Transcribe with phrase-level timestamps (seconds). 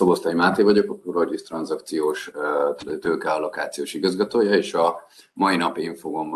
[0.00, 2.30] Szobosztai Máté vagyok, a Prologis tranzakciós
[3.00, 5.00] tőkeallokációs igazgatója, és a
[5.32, 6.34] mai nap én fogom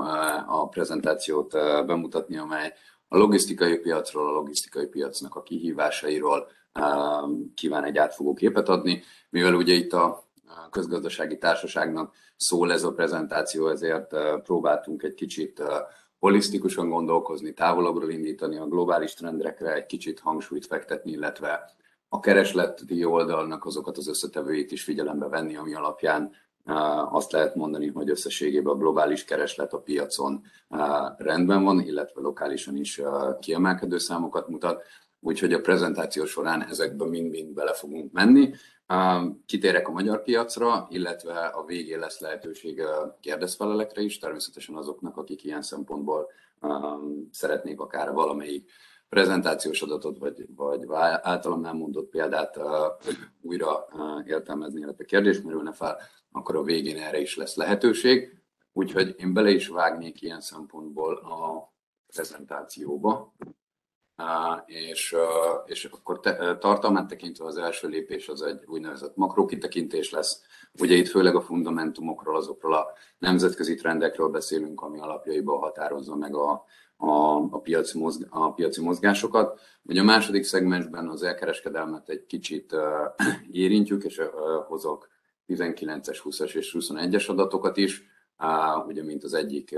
[0.49, 1.53] a prezentációt
[1.87, 2.73] bemutatni, amely
[3.09, 6.47] a logisztikai piacról, a logisztikai piacnak a kihívásairól
[7.55, 10.29] kíván egy átfogó képet adni, mivel ugye itt a
[10.71, 15.63] közgazdasági társaságnak szól ez a prezentáció, ezért próbáltunk egy kicsit
[16.19, 21.73] holisztikusan gondolkozni, távolabbról indítani a globális trendekre, egy kicsit hangsúlyt fektetni, illetve
[22.15, 26.33] a keresleti oldalnak azokat az összetevőit is figyelembe venni, ami alapján
[27.11, 30.43] azt lehet mondani, hogy összességében a globális kereslet a piacon
[31.17, 33.01] rendben van, illetve lokálisan is
[33.41, 34.83] kiemelkedő számokat mutat,
[35.21, 38.55] úgyhogy a prezentáció során ezekbe mind-mind bele fogunk menni.
[39.47, 42.83] Kitérek a magyar piacra, illetve a végén lesz lehetőség
[43.21, 46.31] kérdezfelelekre is, természetesen azoknak, akik ilyen szempontból
[47.31, 48.71] szeretnék akár valamelyik
[49.15, 50.87] prezentációs adatot, vagy, vagy
[51.23, 52.65] általam elmondott példát uh,
[53.41, 55.99] újra uh, értelmezni, illetve kérdés merülne fel,
[56.33, 58.43] akkor a végén erre is lesz lehetőség.
[58.73, 61.73] Úgyhogy én bele is vágnék ilyen szempontból a
[62.07, 63.35] prezentációba.
[64.17, 65.17] Uh, és,
[65.65, 70.43] és akkor te, tartalmát tekintve az első lépés az egy úgynevezett makrokitekintés lesz.
[70.81, 76.65] Ugye itt főleg a fundamentumokról, azokról a nemzetközi trendekről beszélünk, ami alapjaiban határozza meg a,
[77.09, 79.61] a, a, piaci, mozg, a piaci mozgásokat.
[79.83, 82.81] Ugye a második szegmensben az elkereskedelmet egy kicsit uh,
[83.65, 84.27] érintjük, és uh,
[84.67, 85.09] hozok
[85.49, 88.03] 19-es, 20-as és 21-es adatokat is.
[88.39, 89.75] Uh, ugye, mint az egyik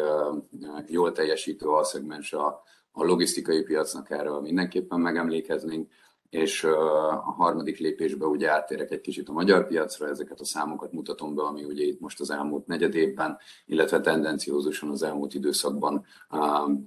[0.87, 5.91] jól teljesítő alszegmens a, a logisztikai piacnak erről mindenképpen megemlékeznénk
[6.31, 11.35] és a harmadik lépésben ugye áttérek egy kicsit a magyar piacra, ezeket a számokat mutatom
[11.35, 16.05] be, ami ugye itt most az elmúlt negyed évben, illetve tendenciózusan az elmúlt időszakban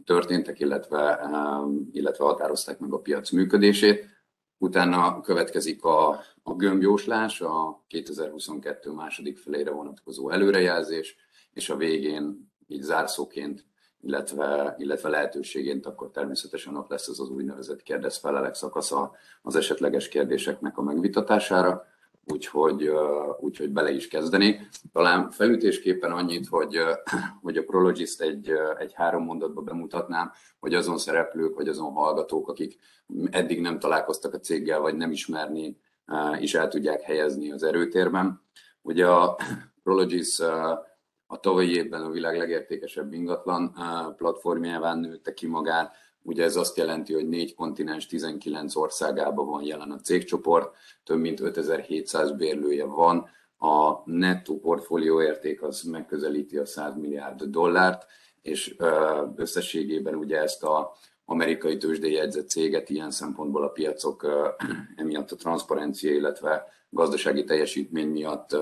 [0.05, 1.19] történtek, illetve,
[1.91, 4.05] illetve határozták meg a piac működését.
[4.57, 6.09] Utána következik a,
[6.43, 11.15] a gömbjóslás, a 2022 második felére vonatkozó előrejelzés,
[11.53, 13.68] és a végén így zárszóként
[14.01, 19.11] illetve, illetve lehetőségént, akkor természetesen ott lesz az az úgynevezett kérdez-felelek szakasza
[19.41, 21.85] az esetleges kérdéseknek a megvitatására,
[22.25, 22.91] úgyhogy,
[23.39, 24.69] úgyhogy bele is kezdenék.
[24.93, 26.77] Talán felütésképpen annyit, hogy,
[27.41, 32.79] hogy a Prologist egy, egy három mondatba bemutatnám, hogy azon szereplők, vagy azon hallgatók, akik
[33.31, 35.77] eddig nem találkoztak a céggel, vagy nem ismerni,
[36.39, 38.41] is el tudják helyezni az erőtérben.
[38.81, 39.37] Ugye a
[39.83, 40.41] Prologis
[41.31, 43.75] a tavalyi évben a világ legértékesebb ingatlan
[44.17, 45.95] platformjává nőtte ki magát.
[46.21, 51.39] Ugye ez azt jelenti, hogy négy kontinens 19 országában van jelen a cégcsoport, több mint
[51.39, 58.05] 5700 bérlője van, a nettó portfólió érték az megközelíti a 100 milliárd dollárt,
[58.41, 58.75] és
[59.35, 60.91] összességében ugye ezt a
[61.25, 64.27] amerikai tőzsdei jegyzett céget ilyen szempontból a piacok
[64.95, 68.57] emiatt a transzparencia, illetve gazdasági teljesítmény miatt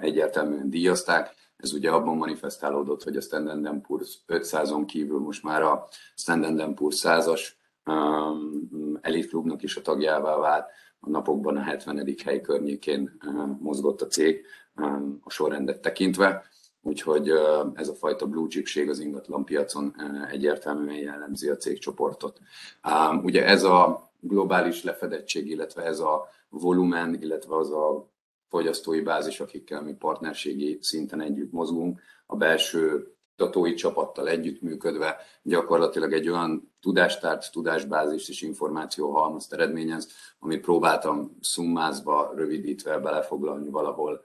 [0.00, 1.34] egyértelműen díjazták.
[1.60, 7.00] Ez ugye abban manifestálódott, hogy a Standard Poor's 500-on kívül most már a Standard Poor's
[7.02, 7.40] 100-as
[7.84, 10.70] um, elitklubnak is a tagjává vált.
[11.00, 12.14] A napokban a 70.
[12.24, 14.44] hely környékén uh, mozgott a cég
[14.76, 16.44] um, a sorrendet tekintve.
[16.82, 22.40] Úgyhogy uh, ez a fajta blue chipség az ingatlan piacon uh, egyértelműen jellemzi a cégcsoportot.
[22.88, 28.09] Um, ugye ez a globális lefedettség, illetve ez a volumen, illetve az a
[28.50, 36.28] fogyasztói bázis, akikkel mi partnerségi szinten együtt mozgunk, a belső tatói csapattal együttműködve gyakorlatilag egy
[36.28, 44.24] olyan tudástárt, tudásbázist és információhalmazt eredményez, amit próbáltam szummázva, rövidítve belefoglalni valahol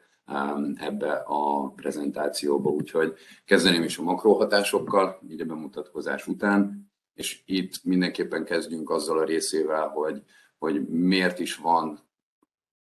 [0.76, 2.70] ebbe a prezentációba.
[2.70, 3.14] Úgyhogy
[3.46, 9.88] kezdeném is a makrohatásokkal, így a bemutatkozás után, és itt mindenképpen kezdjünk azzal a részével,
[9.88, 10.22] hogy,
[10.58, 12.05] hogy miért is van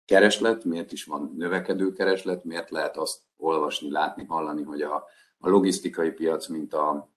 [0.06, 5.04] kereslet, miért is van növekedő kereslet, miért lehet azt olvasni, látni, hallani, hogy a,
[5.38, 7.10] a logisztikai piac, mint a,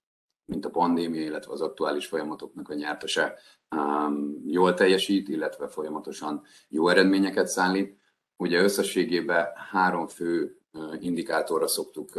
[0.45, 3.37] mint a pandémia, illetve az aktuális folyamatoknak a nyertese
[3.75, 7.97] um, jól teljesít, illetve folyamatosan jó eredményeket szállít.
[8.37, 10.59] Ugye összességében három fő
[10.99, 12.09] indikátorra szoktuk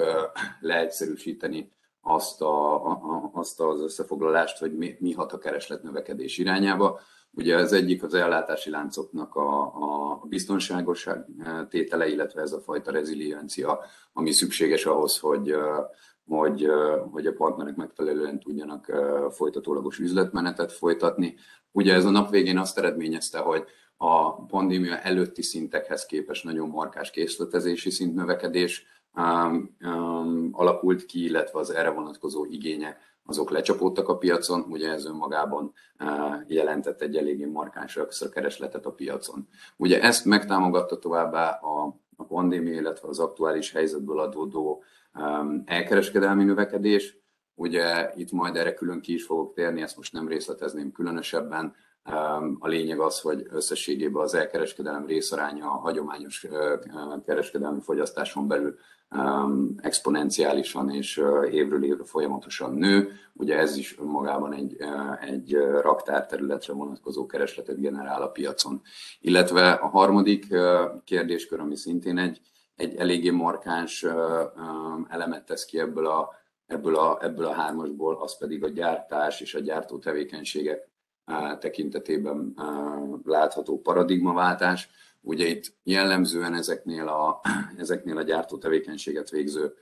[0.60, 7.00] leegyszerűsíteni azt, a, a, azt az összefoglalást, hogy mi, mi hat a kereslet növekedés irányába.
[7.32, 11.08] Ugye az egyik az ellátási láncoknak a, a biztonságos
[11.68, 13.80] tétele, illetve ez a fajta reziliencia,
[14.12, 15.54] ami szükséges ahhoz, hogy,
[16.26, 16.66] hogy,
[17.10, 18.92] hogy a partnerek megfelelően tudjanak
[19.30, 21.34] folytatólagos üzletmenetet folytatni.
[21.72, 23.64] Ugye ez a nap végén azt eredményezte, hogy
[23.96, 28.86] a pandémia előtti szintekhez képest nagyon markás készletezési szint növekedés
[30.52, 35.72] alakult ki, illetve az erre vonatkozó igények azok lecsapódtak a piacon, ugye ez önmagában
[36.46, 37.98] jelentett egy eléggé markáns
[38.32, 39.48] keresletet a piacon.
[39.76, 44.82] Ugye ezt megtámogatta továbbá a, a pandémia, illetve az aktuális helyzetből adódó
[45.64, 47.20] elkereskedelmi növekedés,
[47.60, 51.74] Ugye itt majd erre külön ki is fogok térni, ezt most nem részletezném különösebben.
[52.58, 56.46] A lényeg az, hogy összességében az elkereskedelem részaránya a hagyományos
[57.26, 58.78] kereskedelmi fogyasztáson belül
[59.76, 63.12] exponenciálisan és évről évre folyamatosan nő.
[63.32, 64.76] Ugye ez is önmagában egy,
[65.20, 68.82] egy raktárterületre vonatkozó keresletet generál a piacon.
[69.20, 70.46] Illetve a harmadik
[71.04, 72.40] kérdéskör, ami szintén egy,
[72.76, 74.06] egy eléggé markáns
[75.08, 79.54] elemet tesz ki ebből a ebből a, ebből a hármasból, az pedig a gyártás és
[79.54, 80.89] a gyártó tevékenységek
[81.58, 82.54] tekintetében
[83.24, 84.90] látható paradigmaváltás.
[85.20, 87.40] Ugye itt jellemzően ezeknél a,
[87.76, 89.74] ezeknél a gyártó tevékenységet végző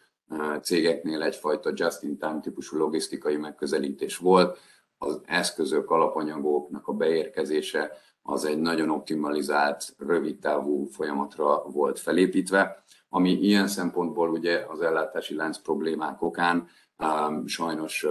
[0.63, 4.59] cégeknél egyfajta just-in-time típusú logisztikai megközelítés volt.
[4.99, 7.93] Az eszközök, alapanyagoknak a beérkezése
[8.23, 15.35] az egy nagyon optimalizált, rövid távú folyamatra volt felépítve, ami ilyen szempontból ugye az ellátási
[15.35, 16.69] lánc problémák okán
[17.47, 18.07] sajnos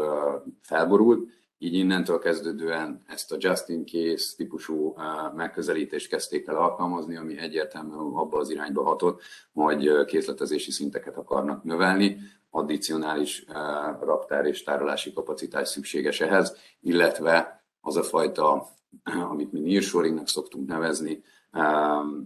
[0.62, 4.95] felborult, így innentől kezdődően ezt a just in case típusú
[5.36, 9.21] megközelítést kezdték el alkalmazni, ami egyértelműen abba az irányba hatott,
[9.54, 12.18] hogy készletezési szinteket akarnak növelni,
[12.50, 13.45] addicionális
[14.01, 18.68] raktár és tárolási kapacitás szükséges ehhez, illetve az a fajta,
[19.31, 21.24] amit mi nearshoringnak szoktunk nevezni,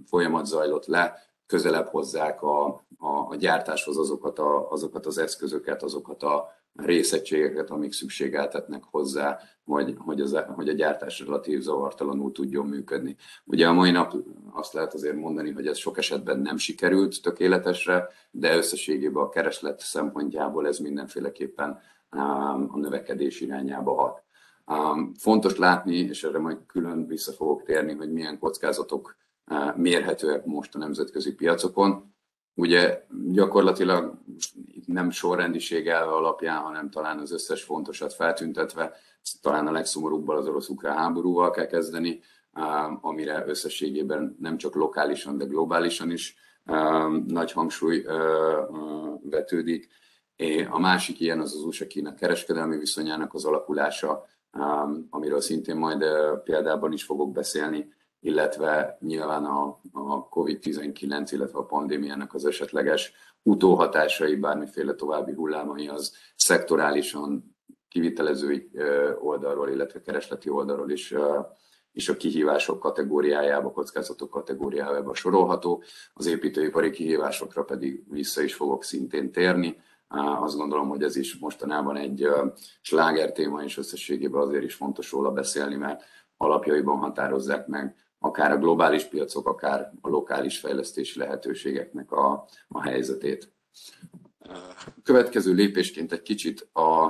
[0.06, 2.66] folyamat zajlott le, közelebb hozzák a,
[2.98, 9.95] a, a gyártáshoz azokat, a, azokat az eszközöket, azokat a részegységeket, amik szükségeltetnek hozzá, hogy,
[9.97, 13.15] hogy, az, hogy a gyártás relatív zavartalanul tudjon működni.
[13.45, 14.15] Ugye a mai nap
[14.51, 19.79] azt lehet azért mondani, hogy ez sok esetben nem sikerült tökéletesre, de összességében a kereslet
[19.79, 21.79] szempontjából ez mindenféleképpen
[22.69, 24.24] a növekedés irányába hat.
[25.17, 29.15] Fontos látni, és erre majd külön vissza fogok térni, hogy milyen kockázatok
[29.75, 32.13] mérhetőek most a nemzetközi piacokon.
[32.62, 34.13] Ugye gyakorlatilag
[34.86, 38.94] nem sorrendiség alapján, hanem talán az összes fontosat feltüntetve,
[39.42, 42.19] talán a legszomorúbban az orosz-ukrán háborúval kell kezdeni,
[43.02, 46.36] amire összességében nem csak lokálisan, de globálisan is
[47.28, 48.06] nagy hangsúly
[49.22, 49.90] vetődik.
[50.69, 54.25] A másik ilyen az az USA-Kína kereskedelmi viszonyának az alakulása,
[55.10, 56.06] amiről szintén majd
[56.44, 63.13] példában is fogok beszélni, illetve nyilván a, a COVID-19, illetve a pandémiának az esetleges
[63.44, 67.56] utóhatásai, bármiféle további hullámai az szektorálisan
[67.88, 68.71] kivitelezői
[69.19, 71.13] oldalról, illetve keresleti oldalról is
[71.91, 75.83] és a kihívások kategóriájába, kockázatok kategóriájába sorolható.
[76.13, 79.81] Az építőipari kihívásokra pedig vissza is fogok szintén térni.
[80.39, 82.27] Azt gondolom, hogy ez is mostanában egy
[82.81, 86.03] sláger téma, és összességében azért is fontos róla beszélni, mert
[86.38, 93.51] alapjaiban határozzák meg akár a globális piacok, akár a lokális fejlesztési lehetőségeknek a, a helyzetét.
[95.03, 97.03] Következő lépésként egy kicsit a,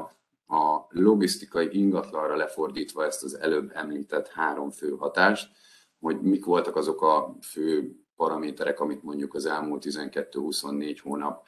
[0.56, 5.52] a logisztikai ingatlanra lefordítva ezt az előbb említett három fő hatást,
[6.00, 11.46] hogy mik voltak azok a fő paraméterek, amit mondjuk az elmúlt 12-24 hónap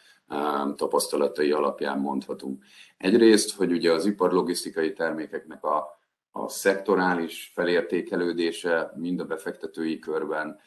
[0.75, 2.63] tapasztalatai alapján mondhatunk.
[2.97, 6.01] Egyrészt, hogy ugye az iparlogisztikai termékeknek a
[6.35, 10.59] a szektorális felértékelődése mind a befektetői körben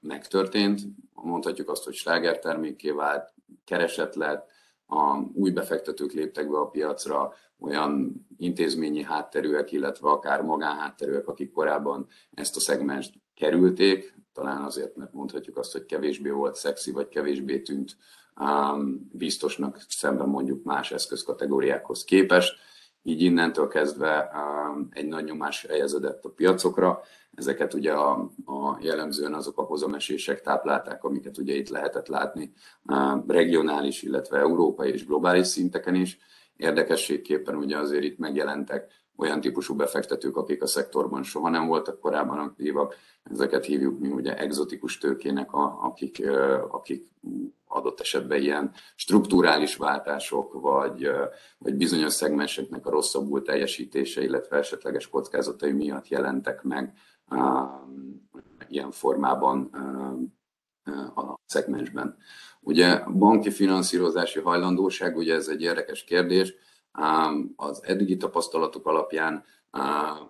[0.00, 0.80] megtörtént.
[1.12, 3.32] Mondhatjuk azt, hogy slágertermékké vált,
[3.64, 4.52] keresett lett,
[4.86, 12.06] a új befektetők léptek be a piacra, olyan intézményi hátterűek, illetve akár magánhátterűek, akik korábban
[12.34, 17.60] ezt a szegmest kerülték, talán azért, mert mondhatjuk azt, hogy kevésbé volt szexi, vagy kevésbé
[17.60, 17.96] tűnt
[19.12, 22.58] biztosnak szemben mondjuk más eszközkategóriákhoz képest
[23.06, 27.00] így innentől kezdve um, egy nagy nyomás helyeződött a piacokra.
[27.34, 32.52] Ezeket ugye a, a jellemzően azok a hozamesések táplálták, amiket ugye itt lehetett látni
[32.86, 36.18] um, regionális, illetve európai és globális szinteken is.
[36.56, 42.38] Érdekességképpen ugye azért itt megjelentek olyan típusú befektetők, akik a szektorban soha nem voltak korábban
[42.38, 42.96] aktívak.
[43.22, 45.52] Ezeket hívjuk mi ugye exotikus tőkének,
[45.82, 46.30] akik,
[46.68, 47.06] akik
[47.66, 51.10] adott esetben ilyen strukturális váltások, vagy,
[51.58, 56.92] vagy bizonyos szegmenseknek a rosszabbul teljesítése, illetve esetleges kockázatai miatt jelentek meg
[58.68, 59.70] ilyen formában
[61.14, 62.16] a szegmensben.
[62.60, 66.54] Ugye banki finanszírozási hajlandóság, ugye ez egy érdekes kérdés,
[67.56, 69.44] az eddigi tapasztalatok alapján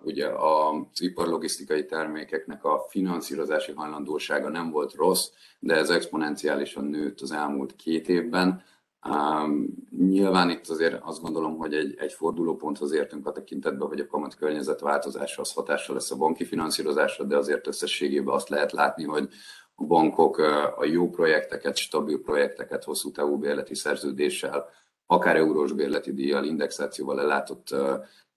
[0.03, 5.29] ugye az iparlogisztikai termékeknek a finanszírozási hajlandósága nem volt rossz,
[5.59, 8.63] de ez exponenciálisan nőtt az elmúlt két évben.
[9.09, 9.67] Um,
[9.97, 14.35] nyilván itt azért azt gondolom, hogy egy, egy fordulóponthoz értünk a tekintetben, hogy a kamat
[14.35, 19.29] környezet változása az hatással lesz a banki finanszírozásra, de azért összességében azt lehet látni, hogy
[19.75, 20.37] a bankok
[20.77, 24.69] a jó projekteket, stabil projekteket hosszú távú bérleti szerződéssel,
[25.05, 27.75] akár eurós bérleti díjjal, indexációval ellátott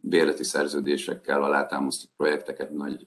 [0.01, 3.07] bérleti szerződésekkel alátámasztott projekteket nagy,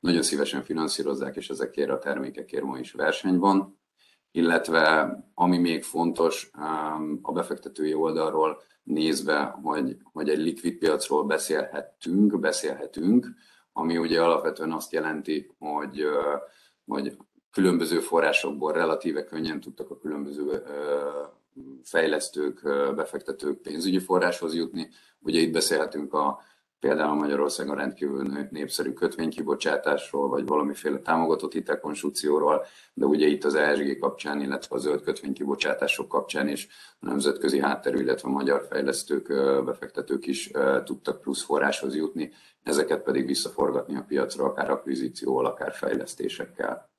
[0.00, 3.80] nagyon szívesen finanszírozzák, és ezekért a termékekért ma is verseny van.
[4.30, 6.50] Illetve ami még fontos
[7.22, 13.26] a befektetői oldalról nézve, hogy, hogy egy likvid piacról beszélhetünk, beszélhetünk,
[13.72, 16.04] ami ugye alapvetően azt jelenti, hogy,
[16.84, 17.16] hogy
[17.50, 20.62] különböző forrásokból relatíve könnyen tudtak a különböző
[21.82, 22.62] fejlesztők,
[22.94, 24.88] befektetők pénzügyi forráshoz jutni.
[25.20, 26.40] Ugye itt beszélhetünk a
[26.82, 34.40] például Magyarországon rendkívül népszerű kötvénykibocsátásról, vagy valamiféle támogatott hitelkonstrukcióról, de ugye itt az ESG kapcsán,
[34.40, 36.68] illetve a zöld kötvénykibocsátások kapcsán is
[37.00, 39.26] a nemzetközi hátterű, illetve a magyar fejlesztők,
[39.64, 40.50] befektetők is
[40.84, 42.32] tudtak plusz forráshoz jutni,
[42.62, 46.90] ezeket pedig visszaforgatni a piacra, akár akvizícióval, akár fejlesztésekkel.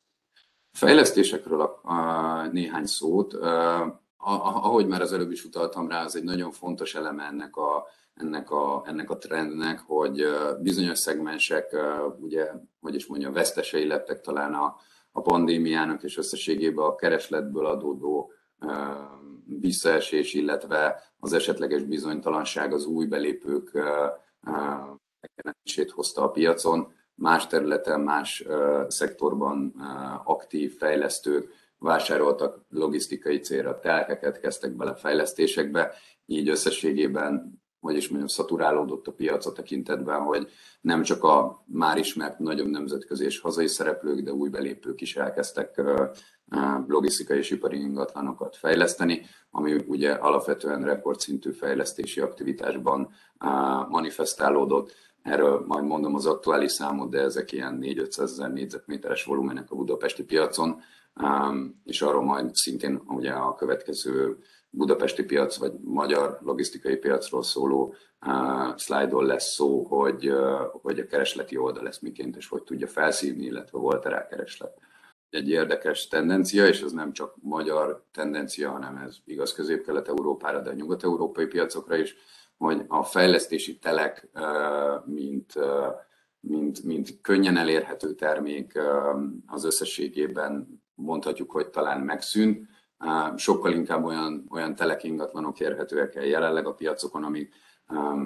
[0.71, 3.33] A fejlesztésekről a, a néhány szót
[4.23, 8.51] ahogy már az előbb is utaltam rá, az egy nagyon fontos eleme ennek a, ennek
[8.51, 10.25] a, ennek a trendnek, hogy
[10.61, 11.75] bizonyos szegmensek,
[12.19, 12.51] ugye,
[12.81, 14.75] hogy is mondjam, vesztesei lettek talán a,
[15.11, 18.31] a pandémiának, és összességében a keresletből adódó
[19.45, 23.71] visszaesés, illetve az esetleges bizonytalanság az új belépők
[25.19, 26.93] megjelenését hozta a piacon.
[27.15, 28.45] Más területen, más
[28.87, 29.73] szektorban
[30.23, 35.93] aktív fejlesztők vásároltak logisztikai célra telkeket, kezdtek bele fejlesztésekbe,
[36.25, 40.47] így összességében, hogy is mondjam, szaturálódott a piac a tekintetben, hogy
[40.81, 45.81] nem csak a már ismert nagyobb nemzetközi és hazai szereplők, de új belépők is elkezdtek
[46.87, 49.21] logisztikai és ipari ingatlanokat fejleszteni,
[49.51, 53.09] ami ugye alapvetően rekordszintű fejlesztési aktivitásban
[53.89, 54.91] manifestálódott.
[55.21, 60.23] Erről majd mondom az aktuális számot, de ezek ilyen 4-500 ezer négyzetméteres volumenek a budapesti
[60.23, 60.81] piacon,
[61.83, 64.37] és arról majd szintén ugye a következő
[64.69, 67.95] budapesti piac vagy magyar logisztikai piacról szóló
[68.75, 70.33] szlájdon lesz szó, hogy,
[70.71, 74.77] hogy a keresleti oldal lesz miként és hogy tudja felszívni, illetve volt-e rá kereslet.
[75.29, 80.73] Egy érdekes tendencia, és ez nem csak magyar tendencia, hanem ez igaz közép-kelet-európára, de a
[80.73, 82.15] nyugat-európai piacokra is,
[82.57, 84.29] hogy a fejlesztési telek,
[85.05, 85.53] mint,
[86.39, 88.79] mint, mint könnyen elérhető termék
[89.45, 92.67] az összességében mondhatjuk, hogy talán megszűnt.
[93.35, 97.53] Sokkal inkább olyan, olyan telek ingatlanok érhetőek el jelenleg a piacokon, amik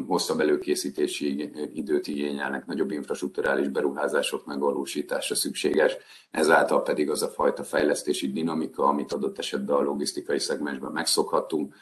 [0.08, 5.98] hosszabb előkészítési időt igényelnek, nagyobb infrastruktúrális beruházások megvalósítása szükséges,
[6.32, 11.76] ezáltal pedig az a fajta fejlesztési dinamika, amit adott esetben a logisztikai szegmensben megszokhattunk,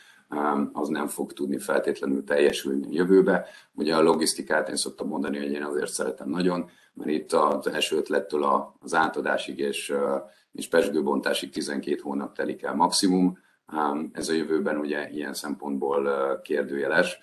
[0.74, 3.46] az nem fog tudni feltétlenül teljesülni a jövőbe.
[3.74, 7.98] Ugye a logisztikát én szoktam mondani, hogy én azért szeretem nagyon, mert itt az első
[7.98, 9.94] ötlettől az átadásig és
[10.56, 13.38] és pesgőbontásig 12 hónap telik el maximum.
[14.12, 17.18] Ez a jövőben ugye ilyen szempontból kérdőjeles.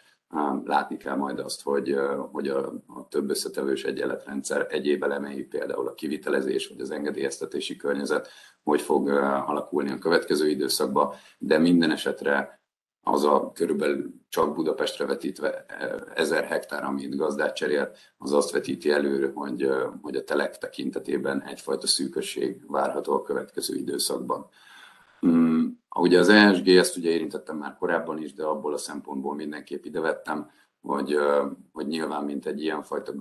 [0.64, 1.96] Látni kell majd azt, hogy,
[2.32, 8.28] hogy a, a több összetevős egyenletrendszer egyéb elemei, például a kivitelezés vagy az engedélyeztetési környezet,
[8.62, 9.08] hogy fog
[9.46, 12.61] alakulni a következő időszakban, de minden esetre
[13.02, 15.64] az a körülbelül csak Budapestre vetítve
[16.14, 19.68] ezer hektár, amit gazdát cserél, az azt vetíti előre, hogy,
[20.02, 24.48] hogy a telek tekintetében egyfajta szűkösség várható a következő időszakban.
[25.26, 29.84] Mm, ugye az ESG, ezt ugye érintettem már korábban is, de abból a szempontból mindenképp
[29.84, 31.18] ide vettem, hogy,
[31.72, 33.12] hogy nyilván, mint egy ilyenfajta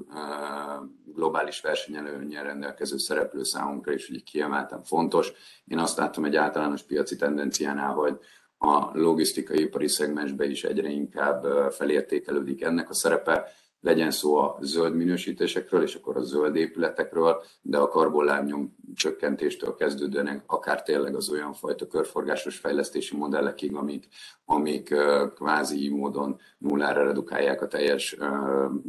[1.05, 5.31] globális versenyelőnyel rendelkező szereplő számunkra is ugye kiemelten fontos.
[5.65, 8.19] Én azt látom egy általános piaci tendenciánál, hogy
[8.63, 13.51] a logisztikai ipari szegmensbe is egyre inkább felértékelődik ennek a szerepe,
[13.81, 20.43] legyen szó a zöld minősítésekről, és akkor a zöld épületekről, de a karbonlábnyom csökkentéstől kezdődően
[20.45, 24.07] akár tényleg az olyan fajta körforgásos fejlesztési modellekig, amik,
[24.45, 24.95] amik
[25.35, 28.17] kvázi módon nullára redukálják a teljes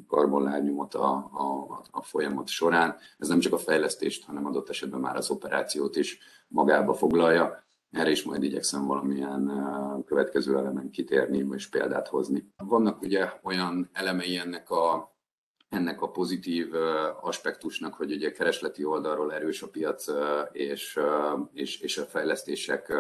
[0.09, 2.97] karbonlábnyomot a, a, a folyamat során.
[3.19, 8.11] Ez nem csak a fejlesztést, hanem adott esetben már az operációt is magába foglalja erre
[8.11, 9.52] is majd igyekszem valamilyen
[10.06, 12.52] következő elemen kitérni, és példát hozni.
[12.56, 15.11] Vannak ugye olyan elemei ennek a
[15.68, 16.75] ennek a pozitív
[17.20, 20.06] aspektusnak, hogy ugye keresleti oldalról erős a piac,
[20.52, 21.00] és,
[21.52, 22.92] és, és a fejlesztések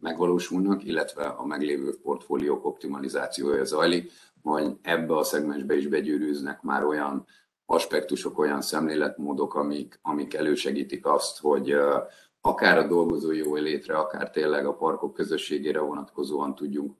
[0.00, 4.12] megvalósulnak, illetve a meglévő portfóliók optimalizációja zajlik,
[4.42, 7.26] hogy ebbe a szegmensbe is begyűrűznek már olyan
[7.66, 11.76] aspektusok, olyan szemléletmódok, amik, amik elősegítik azt, hogy,
[12.46, 16.94] akár a dolgozói jó létre, akár tényleg a parkok közösségére vonatkozóan tudjunk,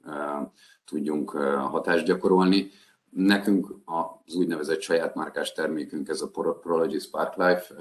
[0.85, 1.31] tudjunk
[1.71, 2.71] hatást gyakorolni.
[3.11, 7.75] Nekünk az úgynevezett saját márkás termékünk, ez a Prology Spark Life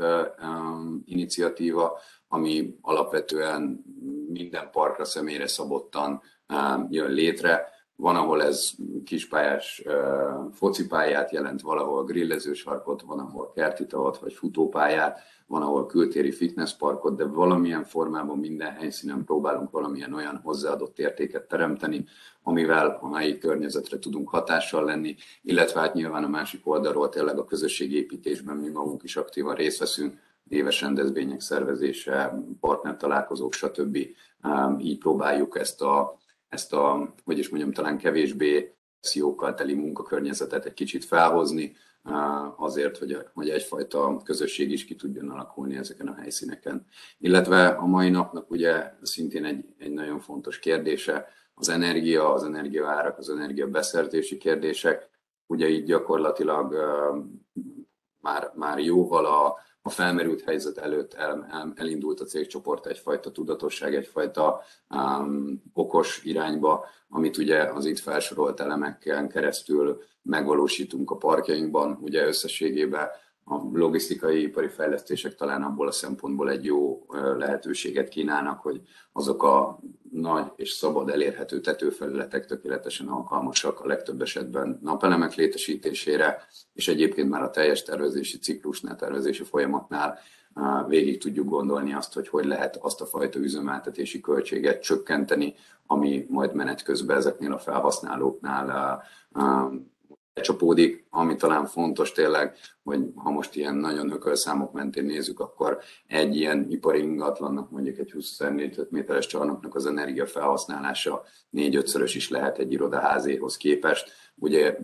[1.05, 3.83] iniciatíva, ami alapvetően
[4.27, 6.21] minden parkra személyre szabottan
[6.89, 7.73] jön létre.
[7.95, 8.71] Van, ahol ez
[9.05, 9.83] kispályás
[10.51, 17.25] focipályát jelent, valahol grillezősarkot, van, ahol kerti tavat vagy futópályát, van, ahol kültéri fitnessparkot, de
[17.25, 22.05] valamilyen formában minden helyszínen próbálunk valamilyen olyan hozzáadott értéket teremteni,
[22.43, 27.45] amivel a helyi környezetre tudunk hatással lenni, illetve hát nyilván a másik oldalról tényleg a
[27.45, 33.97] közösségépítésben mi magunk is aktívan részt veszünk, éves rendezvények szervezése, partnertalálkozók, stb.
[34.79, 36.17] Így próbáljuk ezt a,
[36.49, 41.75] ezt a, hogy is mondjam, talán kevésbé sziókkal teli munkakörnyezetet egy kicsit felhozni,
[42.55, 46.85] azért, hogy, hogy egyfajta közösség is ki tudjon alakulni ezeken a helyszíneken.
[47.17, 53.17] Illetve a mai napnak ugye szintén egy, egy nagyon fontos kérdése, az energia, az energiaárak,
[53.17, 55.09] az energiabeszerzési kérdések,
[55.45, 56.75] ugye így gyakorlatilag
[58.21, 59.55] már, már jóval a,
[59.87, 66.85] a felmerült helyzet előtt el, el, elindult a cégcsoport egyfajta tudatosság, egyfajta um, okos irányba,
[67.09, 71.97] amit ugye az itt felsorolt elemekkel keresztül megvalósítunk a parkjainkban.
[72.01, 73.07] Ugye összességében
[73.47, 77.05] a logisztikai ipari fejlesztések talán abból a szempontból egy jó
[77.37, 79.79] lehetőséget kínálnak, hogy azok a
[80.11, 87.41] nagy és szabad elérhető tetőfelületek tökéletesen alkalmasak a legtöbb esetben napelemek létesítésére, és egyébként már
[87.41, 90.19] a teljes tervezési ciklusnál, tervezési folyamatnál
[90.87, 95.53] végig tudjuk gondolni azt, hogy hogy lehet azt a fajta üzemeltetési költséget csökkenteni,
[95.85, 99.03] ami majd menet közben ezeknél a felhasználóknál
[100.41, 106.35] csapódik, ami talán fontos tényleg, hogy ha most ilyen nagyon ökölszámok mentén nézzük, akkor egy
[106.35, 108.39] ilyen ipari ingatlannak, mondjuk egy 20
[108.89, 114.11] méteres csarnoknak az energia felhasználása négy-ötszörös is lehet egy irodaházéhoz képest.
[114.35, 114.77] Ugye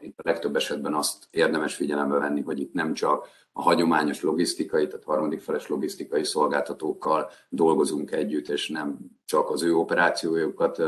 [0.00, 4.86] itt a legtöbb esetben azt érdemes figyelembe venni, hogy itt nem csak a hagyományos logisztikai,
[4.86, 10.82] tehát harmadik feles logisztikai szolgáltatókkal dolgozunk együtt, és nem csak az ő operációjukat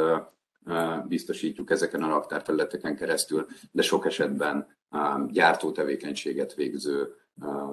[1.08, 4.76] biztosítjuk ezeken a raktárterületeken keresztül, de sok esetben
[5.28, 7.14] gyártó tevékenységet végző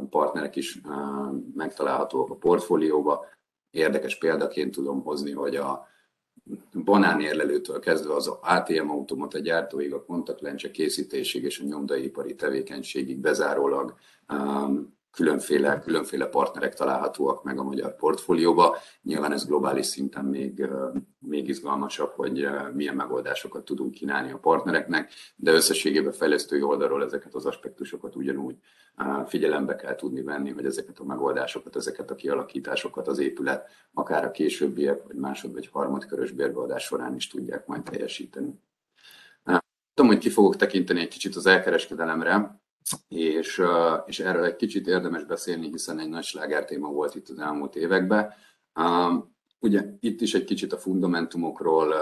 [0.09, 0.81] partnerek is
[1.55, 3.25] megtalálhatóak a portfólióba.
[3.69, 5.87] Érdekes példaként tudom hozni, hogy a
[6.83, 13.95] banánérlelőtől kezdve az ATM automata gyártóig, a kontaktlencse készítésig és a nyomdaipari tevékenységig bezárólag
[15.17, 18.77] különféle, különféle partnerek találhatóak meg a magyar portfólióba.
[19.01, 20.67] Nyilván ez globális szinten még,
[21.19, 27.45] még izgalmasabb, hogy milyen megoldásokat tudunk kínálni a partnereknek, de összességében fejlesztői oldalról ezeket az
[27.45, 28.55] aspektusokat ugyanúgy
[29.25, 34.31] figyelembe kell tudni venni, hogy ezeket a megoldásokat, ezeket a kialakításokat az épület akár a
[34.31, 38.59] későbbiek, vagy másod vagy harmadkörös bérbeadás során is tudják majd teljesíteni.
[39.93, 42.65] Tudom, hogy ki fogok tekinteni egy kicsit az elkereskedelemre,
[43.07, 43.61] és,
[44.05, 47.75] és erről egy kicsit érdemes beszélni, hiszen egy nagy sláger téma volt itt az elmúlt
[47.75, 48.33] években.
[49.59, 51.93] Ugye itt is egy kicsit a fundamentumokról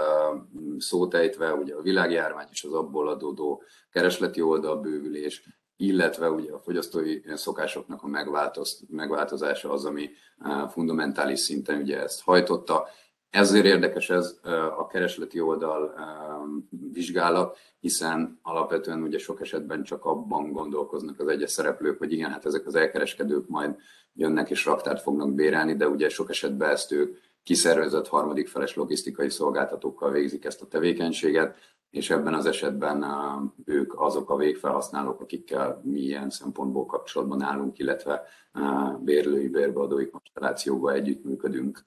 [0.78, 5.42] szótejtve, ugye a világjárvány és az abból adódó keresleti oldalbővülés,
[5.76, 8.08] illetve ugye a fogyasztói szokásoknak a
[8.88, 10.10] megváltozása az, ami
[10.68, 12.88] fundamentális szinten ugye ezt hajtotta,
[13.36, 14.38] ezért érdekes ez
[14.78, 15.94] a keresleti oldal
[16.92, 22.46] vizsgálat, hiszen alapvetően ugye sok esetben csak abban gondolkoznak az egyes szereplők, hogy igen, hát
[22.46, 23.76] ezek az elkereskedők majd
[24.14, 29.30] jönnek és raktárt fognak bérelni, de ugye sok esetben ezt ők kiszervezett harmadik feles logisztikai
[29.30, 31.56] szolgáltatókkal végzik ezt a tevékenységet,
[31.90, 33.04] és ebben az esetben
[33.64, 38.22] ők azok a végfelhasználók, akikkel mi ilyen szempontból kapcsolatban állunk, illetve
[39.00, 41.84] bérlői, bérbeadói konstellációban együttműködünk.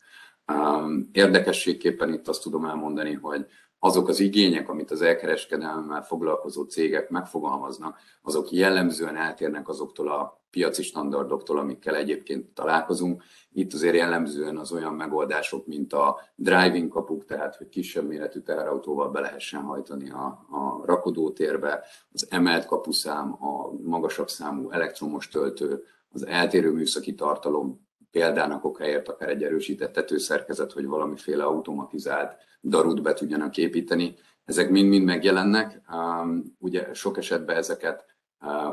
[1.12, 3.46] Érdekességképpen itt azt tudom elmondani, hogy
[3.80, 10.84] azok az igények, amit az elkereskedelemmel foglalkozó cégek megfogalmaznak, azok jellemzően eltérnek azoktól a piaci
[10.84, 13.24] standardoktól, amikkel egyébként találkozunk.
[13.52, 19.10] Itt azért jellemzően az olyan megoldások, mint a driving kapuk, tehát hogy kisebb méretű teherautóval
[19.10, 26.26] be lehessen hajtani a, a rakodótérbe, az emelt kapuszám, a magasabb számú elektromos töltő, az
[26.26, 33.58] eltérő műszaki tartalom, példának okáért akár egy erősített tetőszerkezet, hogy valamiféle automatizált darut be tudjanak
[33.58, 34.16] építeni.
[34.46, 35.82] Ezek mind-mind megjelennek.
[36.58, 38.06] Ugye sok esetben ezeket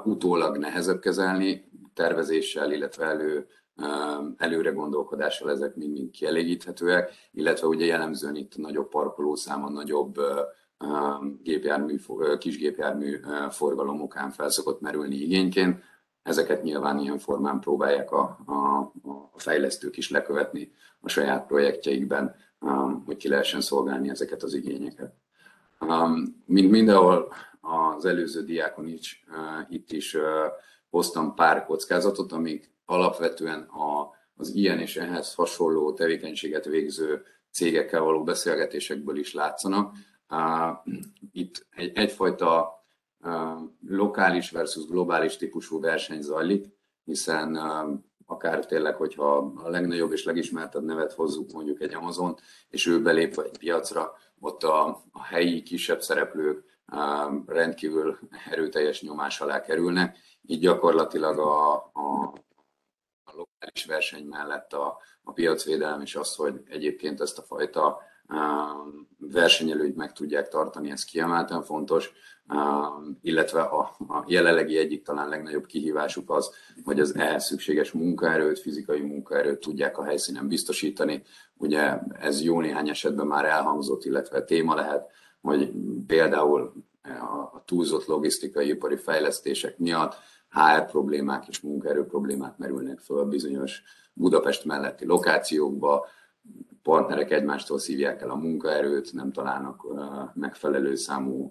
[0.04, 3.46] utólag nehezebb kezelni, tervezéssel, illetve elő,
[4.36, 10.16] előre gondolkodással ezek mind-mind kielégíthetőek, illetve ugye jellemzően itt nagyobb parkolószáma, nagyobb
[11.42, 11.96] gépjármű,
[12.38, 13.20] kisgépjármű
[13.50, 15.82] forgalom okán felszokott merülni igényként,
[16.26, 18.78] ezeket nyilván ilyen formán próbálják a, a,
[19.32, 22.34] a fejlesztők is lekövetni a saját projektjeikben,
[23.04, 25.14] hogy ki lehessen szolgálni ezeket az igényeket.
[26.44, 29.24] Mint mindenhol az előző diákon is,
[29.68, 30.16] itt is
[30.90, 38.22] hoztam pár kockázatot, amik alapvetően a, az ilyen és ehhez hasonló tevékenységet végző cégekkel való
[38.24, 39.94] beszélgetésekből is látszanak.
[41.32, 42.75] Itt egy, egyfajta
[43.88, 46.66] lokális versus globális típusú verseny zajlik,
[47.04, 47.56] hiszen
[48.26, 52.36] akár tényleg, hogyha a legnagyobb és legismertebb nevet hozzuk, mondjuk egy Amazon,
[52.68, 56.64] és ő belép egy piacra, ott a, a helyi kisebb szereplők
[57.46, 58.18] rendkívül
[58.50, 62.32] erőteljes nyomás alá kerülnek, így gyakorlatilag a, a,
[63.36, 68.00] lokális verseny mellett a, a piacvédelem és az, hogy egyébként ezt a fajta
[69.18, 72.12] versenyelőnyt meg tudják tartani, ez kiemelten fontos,
[73.22, 76.50] illetve a, a jelenlegi egyik talán legnagyobb kihívásuk az,
[76.84, 81.22] hogy az ehhez szükséges munkaerőt, fizikai munkaerőt tudják a helyszínen biztosítani.
[81.56, 85.10] Ugye ez jó néhány esetben már elhangzott, illetve téma lehet,
[85.40, 85.72] hogy
[86.06, 86.72] például
[87.52, 90.14] a túlzott logisztikai ipari fejlesztések miatt
[90.50, 96.06] HR problémák és munkaerő problémák merülnek föl bizonyos Budapest melletti lokációkba,
[96.86, 99.86] partnerek egymástól szívják el a munkaerőt, nem találnak
[100.34, 101.50] megfelelő számú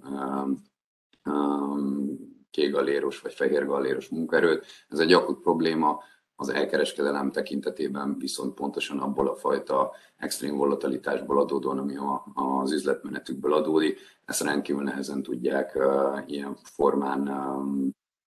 [2.51, 2.75] kék
[3.21, 4.65] vagy fehér galéros munkaerőt.
[4.89, 5.99] Ez egy akut probléma,
[6.35, 11.95] az elkereskedelem tekintetében viszont pontosan abból a fajta extrém volatilitásból adódóan, ami
[12.33, 15.79] az üzletmenetükből adódik, ezt rendkívül nehezen tudják
[16.25, 17.31] ilyen formán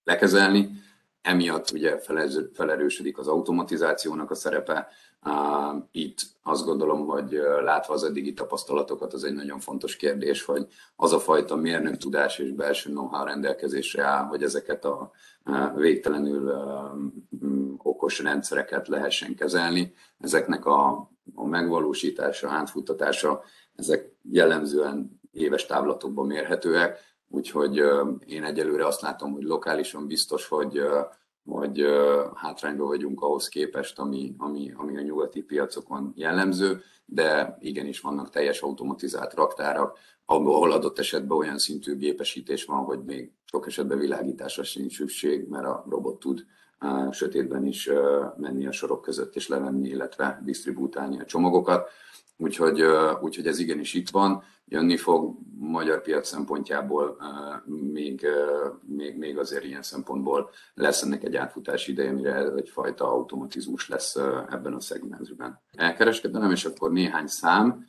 [0.05, 0.71] lekezelni.
[1.29, 1.99] Emiatt ugye
[2.53, 4.88] felerősödik az automatizációnak a szerepe,
[5.91, 11.12] itt azt gondolom, hogy látva az eddigi tapasztalatokat, az egy nagyon fontos kérdés, hogy az
[11.12, 15.11] a fajta mérnök tudás és belső know-how rendelkezésre áll, hogy ezeket a
[15.77, 16.53] végtelenül
[17.77, 19.95] okos rendszereket lehessen kezelni.
[20.19, 23.43] Ezeknek a, megvalósítása, átfuttatása,
[23.77, 27.83] ezek jellemzően éves távlatokban mérhetőek, úgyhogy
[28.27, 30.83] én egyelőre azt látom, hogy lokálisan biztos, hogy
[31.43, 31.85] vagy
[32.35, 38.61] hátrányban vagyunk ahhoz képest, ami, ami, ami a nyugati piacokon jellemző, de igenis vannak teljes
[38.61, 44.97] automatizált raktárak, ahol adott esetben olyan szintű gépesítés van, hogy még sok esetben világításra sincs
[44.97, 46.45] szükség, mert a robot tud
[47.11, 47.91] sötétben is
[48.37, 51.91] menni a sorok között és levenni, illetve disztribútálni a csomagokat.
[52.40, 52.83] Úgyhogy,
[53.20, 57.16] úgyhogy ez igenis itt van, jönni fog magyar piac szempontjából,
[57.92, 58.27] még,
[58.87, 64.16] még, még azért ilyen szempontból lesz ennek egy átfutási ideje, mire egyfajta automatizmus lesz
[64.51, 65.61] ebben a szegmensben.
[65.72, 67.87] Elkereskedelem, és akkor néhány szám.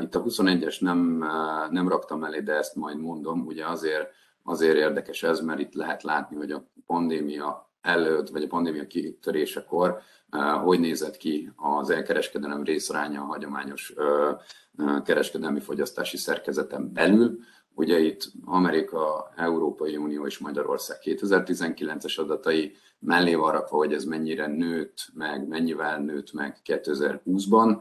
[0.00, 1.24] Itt a 21-es nem,
[1.70, 4.08] nem raktam elé, de ezt majd mondom, ugye azért,
[4.42, 10.02] azért érdekes ez, mert itt lehet látni, hogy a pandémia előtt, vagy a pandémia kitörésekor
[10.64, 13.94] hogy nézett ki az elkereskedelem részaránya a hagyományos
[15.04, 17.38] kereskedelmi fogyasztási szerkezeten belül.
[17.74, 24.46] Ugye itt Amerika, Európai Unió és Magyarország 2019-es adatai mellé van rakva, hogy ez mennyire
[24.46, 27.78] nőtt meg, mennyivel nőtt meg 2020-ban.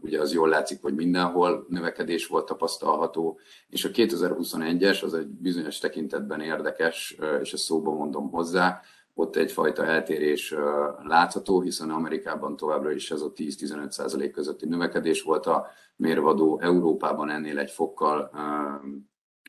[0.00, 5.78] Ugye az jól látszik, hogy mindenhol növekedés volt tapasztalható, és a 2021-es az egy bizonyos
[5.78, 8.80] tekintetben érdekes, és ezt szóba mondom hozzá,
[9.18, 10.54] ott egyfajta eltérés
[11.02, 17.58] látható, hiszen Amerikában továbbra is ez a 10-15% közötti növekedés volt a mérvadó, Európában ennél
[17.58, 18.30] egy fokkal,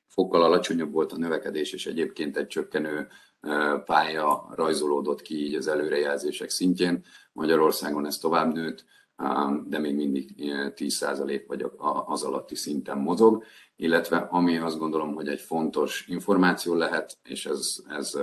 [0.07, 3.07] fokkal alacsonyabb volt a növekedés, és egyébként egy csökkenő
[3.85, 7.03] pálya rajzolódott ki így az előrejelzések szintjén.
[7.31, 8.85] Magyarországon ez tovább nőtt,
[9.65, 11.65] de még mindig 10% vagy
[12.05, 13.43] az alatti szinten mozog,
[13.75, 18.17] illetve ami azt gondolom, hogy egy fontos információ lehet, és ez, ez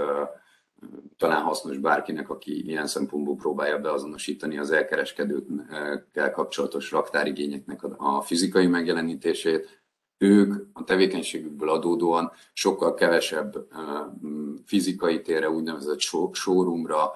[1.16, 9.85] talán hasznos bárkinek, aki ilyen szempontból próbálja beazonosítani az elkereskedőkkel kapcsolatos raktárigényeknek a fizikai megjelenítését.
[10.18, 13.66] Ők a tevékenységükből adódóan sokkal kevesebb
[14.64, 16.01] fizikai térre, úgynevezett
[16.33, 17.12] showroomra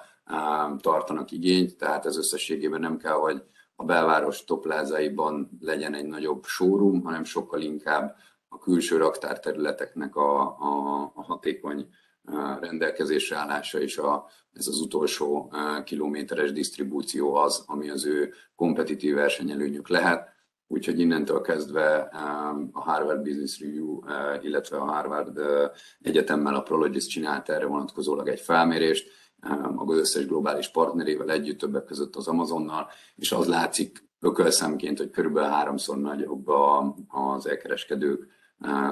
[0.79, 3.43] tartanak igényt, tehát ez összességében nem kell, hogy
[3.75, 8.15] a belváros toplázáiban legyen egy nagyobb showroom, hanem sokkal inkább
[8.49, 11.87] a külső raktárterületeknek a, a, a hatékony
[12.59, 19.87] rendelkezésre állása és a, ez az utolsó kilométeres disztribúció az, ami az ő kompetitív versenyelőnyük
[19.87, 20.29] lehet.
[20.67, 21.97] Úgyhogy innentől kezdve
[22.71, 23.99] a Harvard Business Review,
[24.41, 25.39] illetve a Harvard
[25.99, 29.09] Egyetemmel a Prologis csinált erre vonatkozólag egy felmérést,
[29.75, 35.49] az összes globális partnerével együtt, többek között az Amazonnal, és az látszik ökölszemként, hogy körülbelül
[35.49, 36.47] háromszor nagyobb
[37.07, 38.27] az elkereskedők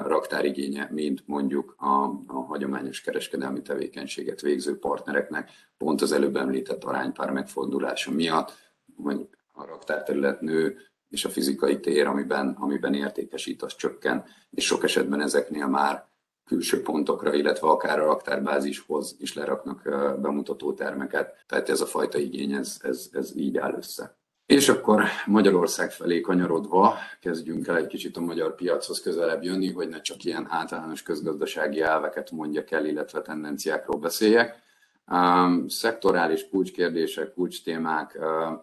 [0.04, 7.30] raktárigénye, mint mondjuk a, a hagyományos kereskedelmi tevékenységet végző partnereknek, pont az előbb említett aránypár
[7.30, 8.52] megfordulása miatt,
[8.96, 10.78] hogy a raktárterület nő,
[11.08, 16.08] és a fizikai tér, amiben, amiben értékesít, az csökken, és sok esetben ezeknél már
[16.44, 19.82] külső pontokra, illetve akár a raktárbázishoz is leraknak
[20.20, 21.44] bemutató termeket.
[21.46, 24.19] Tehát ez a fajta igény, ez, ez, ez így áll össze.
[24.50, 29.88] És akkor Magyarország felé kanyarodva kezdjünk el egy kicsit a magyar piachoz közelebb jönni, hogy
[29.88, 34.62] ne csak ilyen általános közgazdasági elveket mondjak el, illetve tendenciákról beszéljek.
[35.06, 38.58] Um, szektorális kulcskérdések, kulcstémák, uh,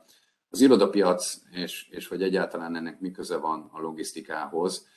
[0.50, 4.88] az irodapiac, és, és hogy egyáltalán ennek mi köze van a logisztikához.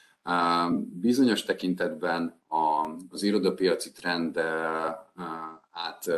[1.01, 4.45] Bizonyos tekintetben a, az irodapiaci trend uh,
[5.71, 6.11] át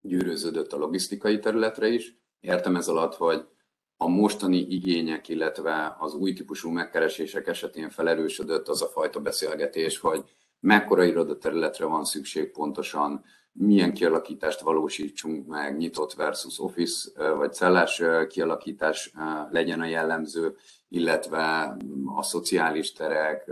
[0.00, 2.22] gyűrőződött a logisztikai területre is.
[2.40, 3.52] Értem ez alatt, hogy
[3.96, 10.24] a mostani igények, illetve az új típusú megkeresések esetén felerősödött az a fajta beszélgetés, hogy
[10.60, 19.12] mekkora irodaterületre van szükség pontosan, milyen kialakítást valósítsunk meg, nyitott versus office vagy cellás kialakítás
[19.50, 20.56] legyen a jellemző,
[20.88, 21.76] illetve
[22.16, 23.50] a szociális terek,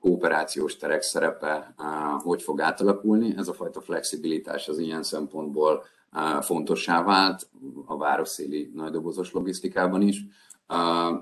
[0.00, 1.74] kooperációs terek szerepe
[2.22, 3.34] hogy fog átalakulni.
[3.36, 5.84] Ez a fajta flexibilitás az ilyen szempontból
[6.40, 7.50] fontossá vált
[7.86, 10.24] a városszéli nagydobozos logisztikában is,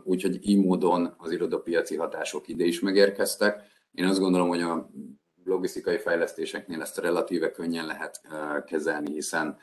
[0.04, 3.62] úgyhogy így módon az irodapiaci hatások ide is megérkeztek.
[3.92, 4.90] Én azt gondolom, hogy a
[5.44, 8.20] logisztikai fejlesztéseknél ezt relatíve könnyen lehet
[8.66, 9.56] kezelni, hiszen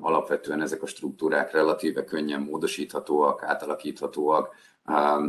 [0.00, 4.54] alapvetően ezek a struktúrák relatíve könnyen módosíthatóak, átalakíthatóak,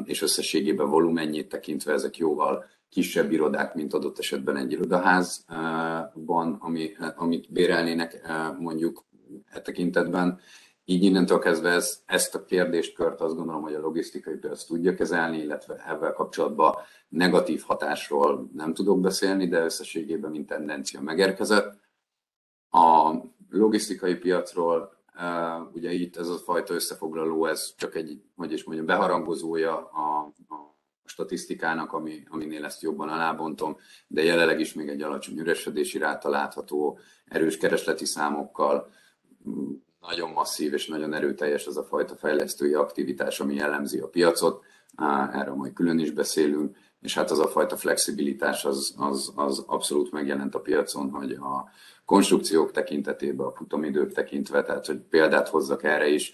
[0.03, 7.51] és összességében volumennyit tekintve ezek jóval kisebb irodák, mint adott esetben egy irodaházban, ami, amit
[7.51, 8.21] bérelnének
[8.59, 9.05] mondjuk
[9.49, 10.39] e tekintetben.
[10.85, 15.37] Így innentől kezdve ez, ezt a kérdést azt gondolom, hogy a logisztikai piac tudja kezelni,
[15.37, 16.75] illetve ebben kapcsolatban
[17.09, 21.79] negatív hatásról nem tudok beszélni, de összességében mint tendencia megérkezett.
[22.69, 23.13] A
[23.49, 24.95] logisztikai piacról
[25.73, 30.75] ugye itt ez a fajta összefoglaló, ez csak egy, hogy is mondjam, beharangozója a, a
[31.05, 36.99] statisztikának, ami, aminél ezt jobban alábontom, de jelenleg is még egy alacsony üresedési ráta látható,
[37.25, 38.89] erős keresleti számokkal,
[39.99, 44.63] nagyon masszív és nagyon erőteljes az a fajta fejlesztői aktivitás, ami jellemzi a piacot,
[45.31, 50.11] erről majd külön is beszélünk, és hát az a fajta flexibilitás az, az, az abszolút
[50.11, 51.69] megjelent a piacon, hogy a
[52.05, 56.33] konstrukciók tekintetében, a futamidők tekintve, tehát hogy példát hozzak erre is,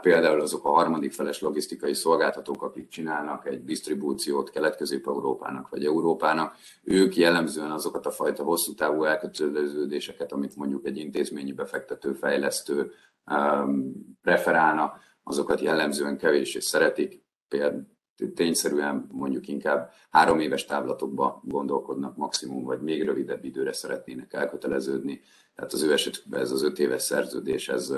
[0.00, 7.16] Például azok a harmadik feles logisztikai szolgáltatók, akik csinálnak egy disztribúciót Kelet-Közép-Európának vagy Európának, ők
[7.16, 12.92] jellemzően azokat a fajta hosszú távú elköteleződéseket, amit mondjuk egy intézményi befektető, fejlesztő
[13.26, 17.22] um, preferálna, azokat jellemzően kevés és szeretik.
[17.48, 17.86] Például
[18.34, 25.20] tényszerűen mondjuk inkább három éves távlatokba gondolkodnak maximum, vagy még rövidebb időre szeretnének elköteleződni.
[25.54, 27.94] Tehát az ő esetükben ez az öt éves szerződés, ez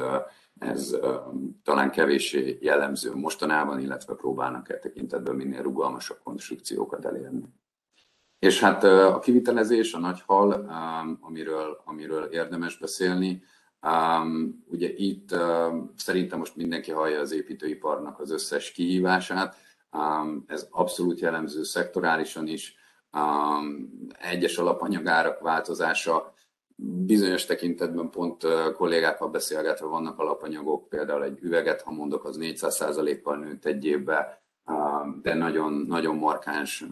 [0.58, 0.96] ez
[1.62, 7.42] talán kevéssé jellemző mostanában, illetve próbálnak e tekintetben minél rugalmasabb konstrukciókat elérni.
[8.38, 10.52] És hát a kivitelezés, a nagy hal,
[11.20, 13.42] amiről, amiről érdemes beszélni,
[14.66, 15.34] ugye itt
[15.96, 19.56] szerintem most mindenki hallja az építőiparnak az összes kihívását,
[20.46, 22.76] ez abszolút jellemző szektorálisan is,
[24.20, 26.34] egyes alapanyagárak változása,
[26.78, 28.46] bizonyos tekintetben pont
[28.76, 34.42] kollégákkal beszélgetve vannak alapanyagok, például egy üveget, ha mondok, az 400%-kal nőtt egy évbe,
[35.22, 36.84] de nagyon, nagyon markáns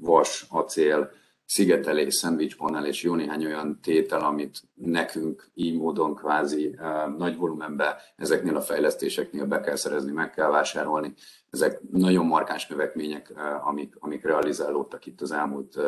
[0.00, 1.10] vas, acél,
[1.46, 6.78] szigetelés, szendvicspanel és jó néhány olyan tétel, amit nekünk így módon kvázi
[7.18, 11.14] nagy volumenben ezeknél a fejlesztéseknél be kell szerezni, meg kell vásárolni.
[11.50, 13.32] Ezek nagyon markáns növekmények,
[13.64, 15.78] amik, amik realizálódtak itt az elmúlt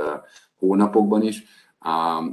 [0.59, 1.45] hónapokban is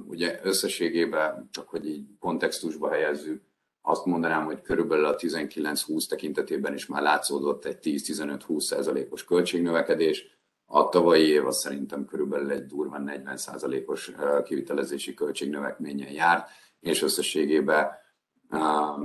[0.07, 3.41] ugye összességében, csak hogy így kontextusba helyezzük,
[3.81, 10.35] azt mondanám, hogy körülbelül a 19-20 tekintetében is már látszódott egy 10-15-20 százalékos költségnövekedés.
[10.65, 14.12] A tavalyi év az szerintem körülbelül egy durván 40 százalékos
[14.43, 16.45] kivitelezési költségnövekményen jár,
[16.80, 17.89] és összességében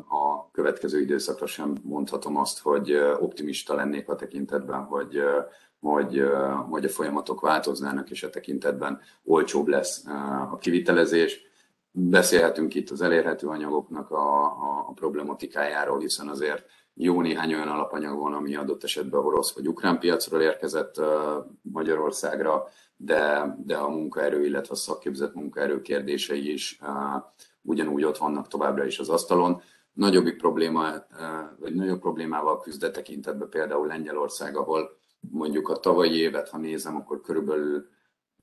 [0.09, 5.23] a következő időszakra sem mondhatom azt, hogy optimista lennék a tekintetben, hogy
[5.81, 6.23] hogy,
[6.68, 10.07] hogy a folyamatok változnának, és a tekintetben olcsóbb lesz
[10.53, 11.42] a kivitelezés.
[11.90, 18.18] Beszélhetünk itt az elérhető anyagoknak a, a, a problematikájáról, hiszen azért jó néhány olyan alapanyag
[18.18, 21.00] van, ami adott esetben orosz vagy ukrán piacról érkezett
[21.62, 22.64] Magyarországra,
[22.96, 26.79] de, de a munkaerő, illetve a szakképzett munkaerő kérdései is
[27.62, 29.61] ugyanúgy ott vannak továbbra is az asztalon.
[29.92, 30.92] Nagyobbik probléma,
[31.59, 37.20] vagy nagyobb problémával küzd tekintetben például Lengyelország, ahol mondjuk a tavalyi évet, ha nézem, akkor
[37.20, 37.88] körülbelül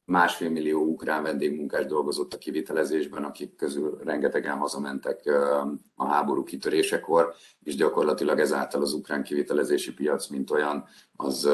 [0.07, 5.21] másfél millió ukrán vendégmunkás dolgozott a kivitelezésben, akik közül rengetegen hazamentek
[5.95, 11.49] a háború kitörésekor, és gyakorlatilag ezáltal az ukrán kivitelezési piac, mint olyan, az,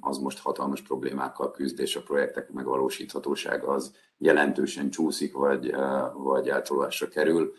[0.00, 5.74] az most hatalmas problémákkal küzd, és a projektek megvalósíthatósága az jelentősen csúszik, vagy,
[6.14, 7.52] vagy eltolásra kerül.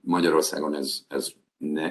[0.00, 1.28] Magyarországon ez, ez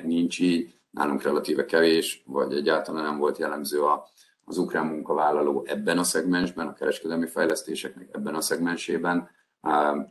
[0.04, 4.08] nincs így, nálunk relatíve kevés, vagy egyáltalán nem volt jellemző a,
[4.50, 9.30] az ukrán munkavállaló ebben a szegmensben, a kereskedelmi fejlesztéseknek ebben a szegmensében,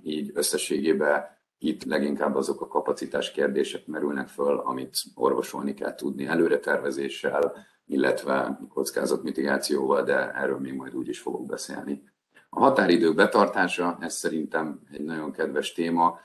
[0.02, 1.24] így összességében
[1.58, 7.54] itt leginkább azok a kapacitás kérdések merülnek föl, amit orvosolni kell tudni előretervezéssel,
[7.86, 12.02] illetve kockázatmitigációval, de erről még majd úgy is fogok beszélni.
[12.48, 16.18] A határidők betartása, ez szerintem egy nagyon kedves téma.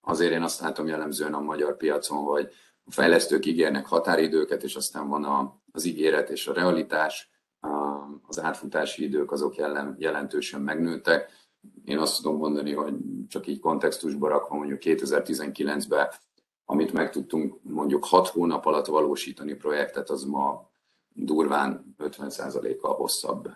[0.00, 2.48] Azért én azt látom jellemzően a magyar piacon, hogy
[2.84, 7.30] a fejlesztők ígérnek határidőket, és aztán van a, az ígéret és a realitás,
[8.26, 11.30] az átfutási idők azok jelen, jelentősen megnőttek.
[11.84, 12.94] Én azt tudom mondani, hogy
[13.28, 16.08] csak így kontextusba rakva mondjuk 2019-ben,
[16.64, 20.70] amit meg tudtunk mondjuk 6 hónap alatt valósítani projektet, az ma
[21.08, 23.48] durván 50%-kal hosszabb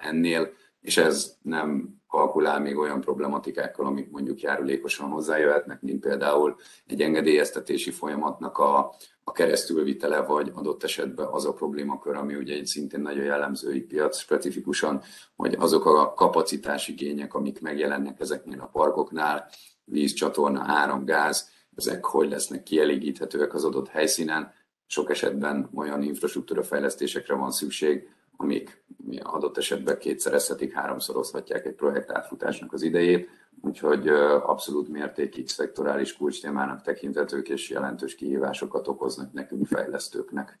[0.00, 7.00] ennél, és ez nem kalkulál még olyan problematikákkal, amik mondjuk járulékosan hozzájöhetnek, mint például egy
[7.00, 13.00] engedélyeztetési folyamatnak a, a keresztülvitele, vagy adott esetben az a problémakör, ami ugye egy szintén
[13.00, 15.02] nagyon jellemző piac specifikusan,
[15.36, 19.48] hogy azok a kapacitásigények, amik megjelennek ezeknél a parkoknál,
[19.84, 24.52] víz, csatorna, áram, gáz, ezek hogy lesznek kielégíthetőek az adott helyszínen.
[24.86, 28.08] Sok esetben olyan infrastruktúra fejlesztésekre van szükség,
[28.42, 28.84] amik
[29.22, 33.28] adott esetben kétszerezhetik, háromszorozhatják egy projekt átfutásnak az idejét,
[33.60, 34.08] úgyhogy
[34.42, 40.60] abszolút mértékig szektorális kulcstémának tekintetők és jelentős kihívásokat okoznak nekünk fejlesztőknek.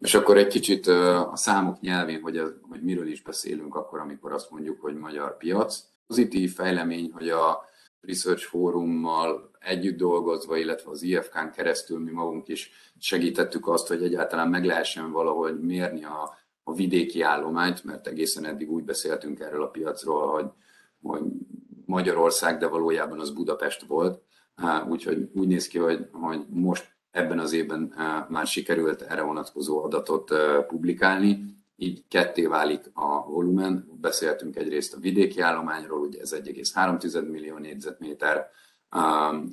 [0.00, 4.32] És akkor egy kicsit a számok nyelvén, hogy, a, hogy miről is beszélünk akkor, amikor
[4.32, 5.84] azt mondjuk, hogy magyar piac.
[6.06, 7.64] Pozitív fejlemény, hogy a
[8.00, 14.48] Research Fórummal együtt dolgozva, illetve az IFK-n keresztül mi magunk is segítettük azt, hogy egyáltalán
[14.48, 19.70] meg lehessen valahogy mérni a a vidéki állományt, mert egészen eddig úgy beszéltünk erről a
[19.70, 20.46] piacról, hogy,
[21.02, 21.22] hogy
[21.86, 24.22] Magyarország, de valójában az Budapest volt.
[24.88, 27.94] Úgyhogy úgy néz ki, hogy, hogy most ebben az évben
[28.28, 30.32] már sikerült erre vonatkozó adatot
[30.66, 33.88] publikálni, így ketté válik a volumen.
[34.00, 38.50] Beszéltünk egyrészt a vidéki állományról, ugye ez 1,3 millió négyzetméter,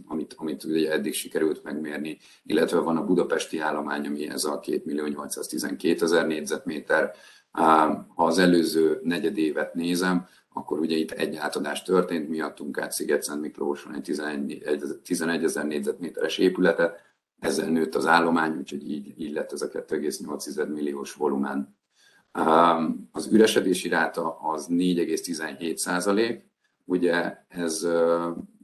[0.06, 4.82] amit, amit ugye eddig sikerült megmérni, illetve van a budapesti állomány, ami ez a 2
[4.86, 7.16] millió 812 ezer négyzetméter.
[7.52, 13.96] Ha az előző negyedévet nézem, akkor ugye itt egy átadás történt, miattunk át Sziget-Szent Miklóson
[13.96, 14.04] egy
[15.04, 17.08] 11 ezer négyzetméteres épületet,
[17.40, 21.78] ezzel nőtt az állomány, úgyhogy így, így lett ez a 2,8 milliós volumen.
[23.12, 26.50] Az üresedési ráta az 4,17 százalék,
[26.86, 27.88] ugye ez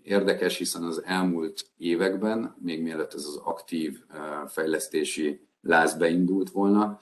[0.05, 3.99] érdekes, hiszen az elmúlt években, még mielőtt ez az aktív
[4.47, 6.99] fejlesztési láz beindult volna,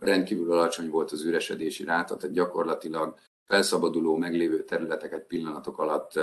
[0.00, 6.20] rendkívül alacsony volt az üresedési ráta, tehát gyakorlatilag felszabaduló meglévő területeket pillanatok alatt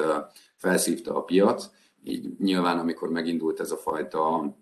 [0.55, 1.69] felszívta a piac.
[2.03, 4.55] Így nyilván, amikor megindult ez a fajta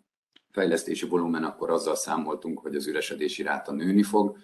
[0.52, 4.38] fejlesztési volumen, akkor azzal számoltunk, hogy az üresedési ráta nőni fog.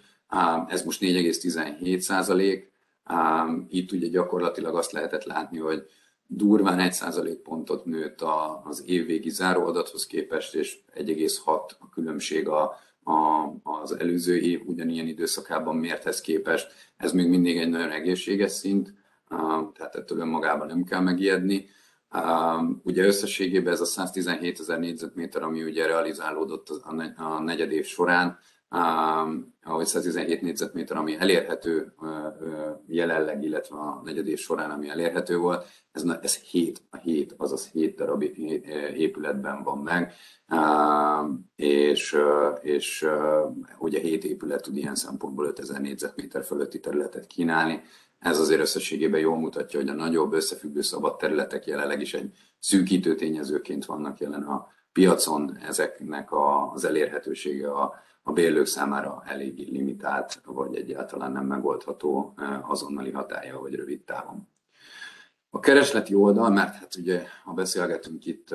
[0.66, 2.72] Ez most 4,17 százalék.
[3.68, 5.82] Itt ugye gyakorlatilag azt lehetett látni, hogy
[6.28, 8.20] durván 1 pontot nőtt
[8.64, 12.62] az évvégi záróadathoz képest, és 1,6 a különbség a,
[13.04, 16.72] a, az előző év ugyanilyen időszakában mérthez képest.
[16.96, 18.94] Ez még mindig egy nagyon egészséges szint,
[19.74, 21.68] tehát ettől önmagában nem kell megijedni.
[22.82, 26.68] Ugye összességében ez a 117 ezer négyzetméter, ami ugye realizálódott
[27.16, 28.38] a negyed év során,
[29.62, 31.94] ahogy 117 négyzetméter, ami elérhető
[32.86, 37.96] jelenleg, illetve a negyedés során, ami elérhető volt, ez, ez 7, a 7, azaz 7
[37.96, 38.22] darab
[38.94, 40.12] épületben van meg,
[41.56, 42.18] és,
[42.60, 43.06] és
[43.78, 47.82] ugye 7 épület tud ilyen szempontból 5000 négyzetméter fölötti területet kínálni,
[48.18, 53.14] ez azért összességében jól mutatja, hogy a nagyobb összefüggő szabad területek jelenleg is egy szűkítő
[53.14, 56.28] tényezőként vannak jelen a piacon, ezeknek
[56.72, 57.94] az elérhetősége a
[58.28, 64.48] a bérlők számára eléggé limitált, vagy egyáltalán nem megoldható azonnali hatája, vagy rövid távon.
[65.50, 68.48] A keresleti oldal, mert hát ugye, ha beszélgetünk itt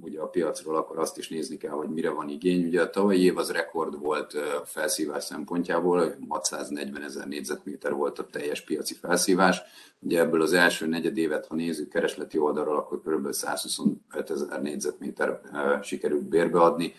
[0.00, 2.66] ugye a piacról, akkor azt is nézni kell, hogy mire van igény.
[2.66, 8.60] Ugye a tavalyi év az rekord volt felszívás szempontjából, 640 ezer négyzetméter volt a teljes
[8.60, 9.62] piaci felszívás.
[10.00, 13.32] Ugye ebből az első negyedévet, ha nézzük keresleti oldalról, akkor kb.
[13.32, 15.40] 125 ezer négyzetméter
[15.82, 16.94] sikerült bérbeadni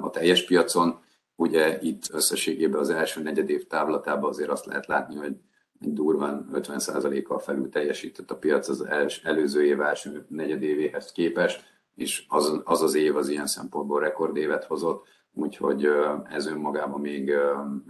[0.00, 1.00] a teljes piacon,
[1.40, 5.36] Ugye itt összességében az első negyedév távlatában azért azt lehet látni, hogy
[5.78, 12.60] durván 50%-kal felül teljesített a piac az els, előző év első negyedévéhez képest, és az,
[12.64, 15.88] az az év az ilyen szempontból rekordévet hozott, úgyhogy
[16.30, 17.30] ez önmagában még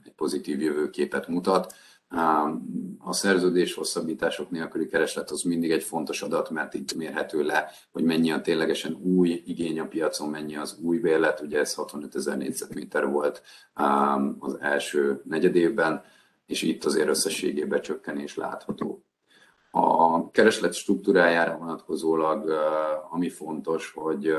[0.05, 1.75] egy pozitív jövőképet mutat.
[2.98, 8.04] A szerződés hosszabbítások nélküli kereslet az mindig egy fontos adat, mert itt mérhető le, hogy
[8.04, 12.36] mennyi a ténylegesen új igény a piacon, mennyi az új bérlet, ugye ez 65 ezer
[12.36, 13.42] négyzetméter volt
[14.38, 16.02] az első negyedévben,
[16.46, 19.04] és itt azért összességében csökkenés látható.
[19.70, 22.52] A kereslet struktúrájára vonatkozólag,
[23.11, 24.34] ami fontos, hogy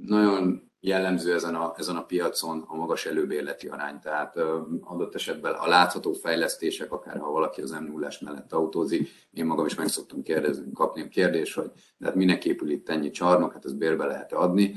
[0.00, 4.00] nagyon jellemző ezen a, ezen a piacon a magas előbérleti arány.
[4.00, 4.36] Tehát
[4.80, 9.66] adott esetben a látható fejlesztések, akár ha valaki az m 0 mellett autózik, én magam
[9.66, 13.52] is meg szoktam kérdezni, kapni a kérdést, hogy de hát minek épül itt ennyi csarnok,
[13.52, 14.74] hát ezt bérbe lehet adni.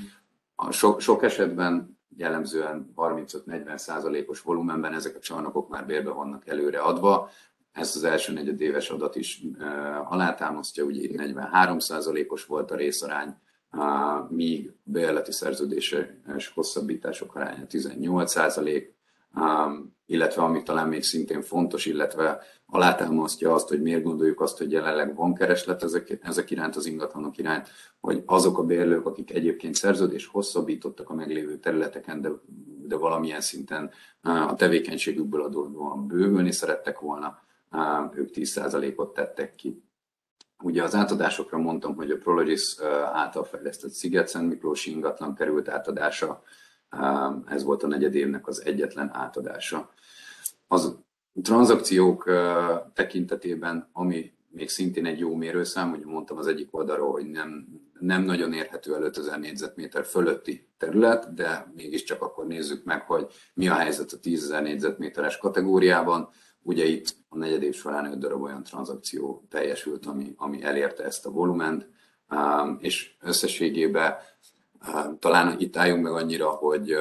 [0.55, 6.79] A sok, sok esetben jellemzően 35-40 százalékos volumenben ezek a csarnokok már bérbe vannak előre
[6.79, 7.29] adva.
[7.71, 9.41] Ezt az első negyedéves adat is
[10.03, 13.35] alátámasztja, ugye itt 43 százalékos volt a részarány,
[14.29, 18.95] míg bérleti szerződéses hosszabbítások aránya 18 százalék,
[20.05, 25.15] illetve ami talán még szintén fontos, illetve alátámasztja azt, hogy miért gondoljuk azt, hogy jelenleg
[25.15, 27.67] van kereslet ezek, ezek iránt, az ingatlanok iránt,
[27.99, 32.29] hogy azok a bérlők, akik egyébként szerződés hosszabbítottak a meglévő területeken, de,
[32.87, 37.39] de valamilyen szinten a tevékenységükből adódóan bővülni szerettek volna,
[38.13, 39.83] ők 10%-ot tettek ki.
[40.63, 42.79] Ugye az átadásokra mondtam, hogy a Prologis
[43.13, 46.43] által fejlesztett Sziget-Szent Miklós ingatlan került átadása,
[47.47, 49.89] ez volt a negyedévnek az egyetlen átadása.
[50.67, 50.97] Az
[51.41, 52.29] tranzakciók
[52.93, 57.67] tekintetében, ami még szintén egy jó mérőszám, ugye mondtam az egyik oldalról, hogy nem,
[57.99, 63.67] nem nagyon érhető el 5000 négyzetméter fölötti terület, de mégiscsak akkor nézzük meg, hogy mi
[63.67, 66.29] a helyzet a 10.000 négyzetméteres kategóriában.
[66.67, 71.31] Ugye itt a negyedév során 5 darab olyan tranzakció teljesült, ami, ami elérte ezt a
[71.31, 71.87] volument,
[72.79, 74.15] és összességében
[75.19, 76.95] talán itt álljunk meg annyira, hogy,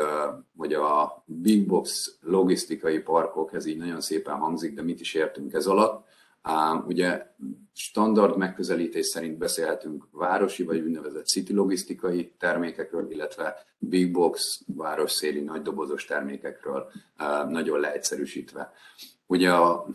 [0.56, 5.52] hogy a big box logisztikai parkok, ez így nagyon szépen hangzik, de mit is értünk
[5.52, 6.06] ez alatt.
[6.86, 7.26] Ugye
[7.72, 15.62] standard megközelítés szerint beszélhetünk városi vagy úgynevezett city logisztikai termékekről, illetve big box városszéli nagy
[15.62, 16.90] dobozos termékekről
[17.48, 18.72] nagyon leegyszerűsítve.
[19.26, 19.86] Ugye a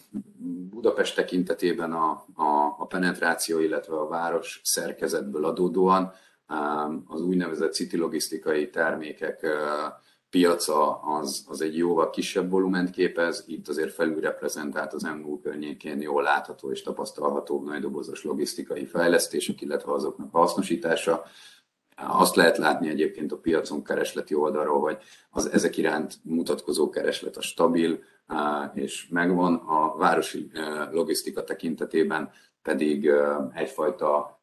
[0.70, 6.14] Budapest tekintetében a, a, a penetráció, illetve a város szerkezetből adódóan
[7.08, 9.46] az úgynevezett city logisztikai termékek
[10.30, 16.24] piaca az, az egy jóval kisebb volument képez, itt azért felülreprezentált az MU környékén jól
[16.24, 21.24] látható és tapasztalható nagydobozos logisztikai fejlesztések, illetve azoknak a hasznosítása.
[21.96, 24.98] Azt lehet látni egyébként a piacon keresleti oldalról, hogy
[25.30, 28.04] az ezek iránt mutatkozó kereslet a stabil,
[28.74, 29.56] és megvan.
[29.56, 30.52] A városi
[30.92, 33.12] logisztika tekintetében pedig
[33.54, 34.42] egyfajta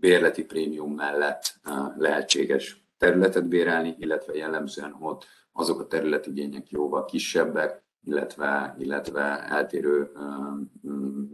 [0.00, 1.60] bérleti prémium mellett
[1.96, 10.10] lehetséges területet bérelni, illetve jellemzően ott azok a területigények jóval kisebbek, illetve, illetve eltérő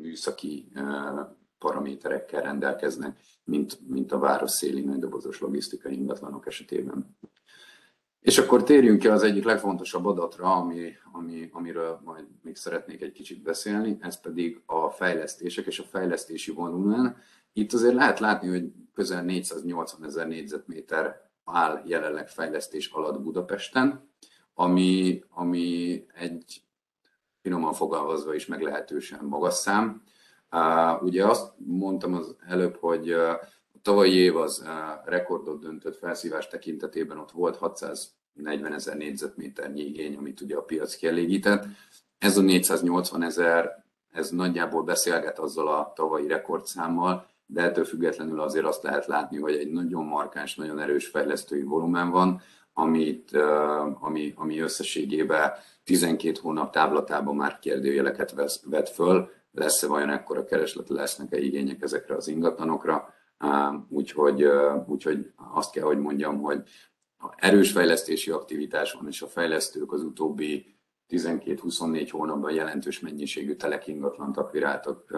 [0.01, 0.73] műszaki
[1.59, 7.17] paraméterekkel rendelkeznek, mint, mint a város széli nagydobozos logisztikai ingatlanok esetében.
[8.21, 13.13] És akkor térjünk ki az egyik legfontosabb adatra, ami, ami, amiről majd még szeretnék egy
[13.13, 17.17] kicsit beszélni, ez pedig a fejlesztések és a fejlesztési volumen.
[17.53, 24.11] Itt azért lehet látni, hogy közel 480 ezer négyzetméter áll jelenleg fejlesztés alatt Budapesten,
[24.55, 26.63] ami, ami egy
[27.43, 30.03] finoman fogalmazva is meglehetősen magas szám.
[30.51, 33.33] Uh, ugye azt mondtam az előbb, hogy uh,
[33.83, 34.65] tavalyi év az
[35.05, 41.65] rekordot döntött felszívás tekintetében, ott volt 640 ezer négyzetméternyi igény, amit ugye a piac kielégített.
[42.19, 48.65] Ez a 480 ezer, ez nagyjából beszélget azzal a tavalyi rekordszámmal, de ettől függetlenül azért
[48.65, 52.41] azt lehet látni, hogy egy nagyon markáns, nagyon erős fejlesztői volumen van,
[52.73, 53.37] amit,
[54.01, 55.53] ami, ami összességében
[55.85, 62.15] 12 hónap táblatában már kérdőjeleket vesz, vet föl, lesz-e vajon ekkora kereslet, lesznek-e igények ezekre
[62.15, 63.15] az ingatlanokra,
[63.89, 64.49] úgyhogy,
[64.87, 66.63] úgyhogy azt kell, hogy mondjam, hogy
[67.37, 70.77] erős fejlesztési aktivitás van, és a fejlesztők az utóbbi
[71.09, 75.17] 12-24 hónapban jelentős mennyiségű telek ingatlant akviráltak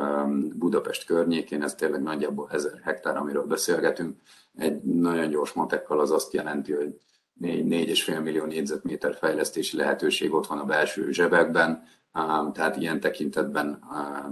[0.56, 4.20] Budapest környékén, ez tényleg nagyjából 1000 hektár, amiről beszélgetünk.
[4.54, 7.00] Egy nagyon gyors matekkal az azt jelenti, hogy
[7.42, 11.82] 4,5 millió négyzetméter fejlesztési lehetőség ott van a belső zsebekben,
[12.52, 13.82] tehát ilyen tekintetben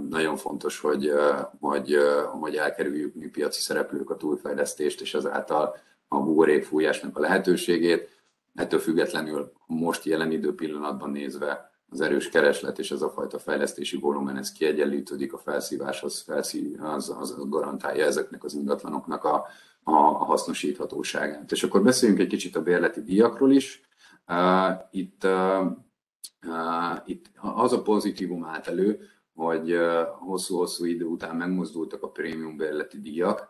[0.09, 1.11] nagyon fontos, hogy,
[1.59, 1.97] hogy,
[2.39, 5.75] hogy elkerüljük mi piaci szereplők a túlfejlesztést, és ezáltal
[6.07, 8.09] a buborékfújásnak a lehetőségét
[8.55, 13.97] ettől függetlenül most jelen idő pillanatban nézve az erős kereslet és ez a fajta fejlesztési
[13.97, 19.45] volumen, ez kiegyenlítődik a felszíváshoz, felszív, az, az garantálja ezeknek az ingatlanoknak a,
[19.83, 21.51] a, a hasznosíthatóságát.
[21.51, 23.81] És akkor beszéljünk egy kicsit a bérleti díjakról is.
[24.27, 25.65] Uh, itt, uh,
[27.05, 28.99] itt az a pozitívum állt elő,
[29.33, 29.77] hogy
[30.19, 33.49] hosszú-hosszú idő után megmozdultak a prémium bérleti díjak.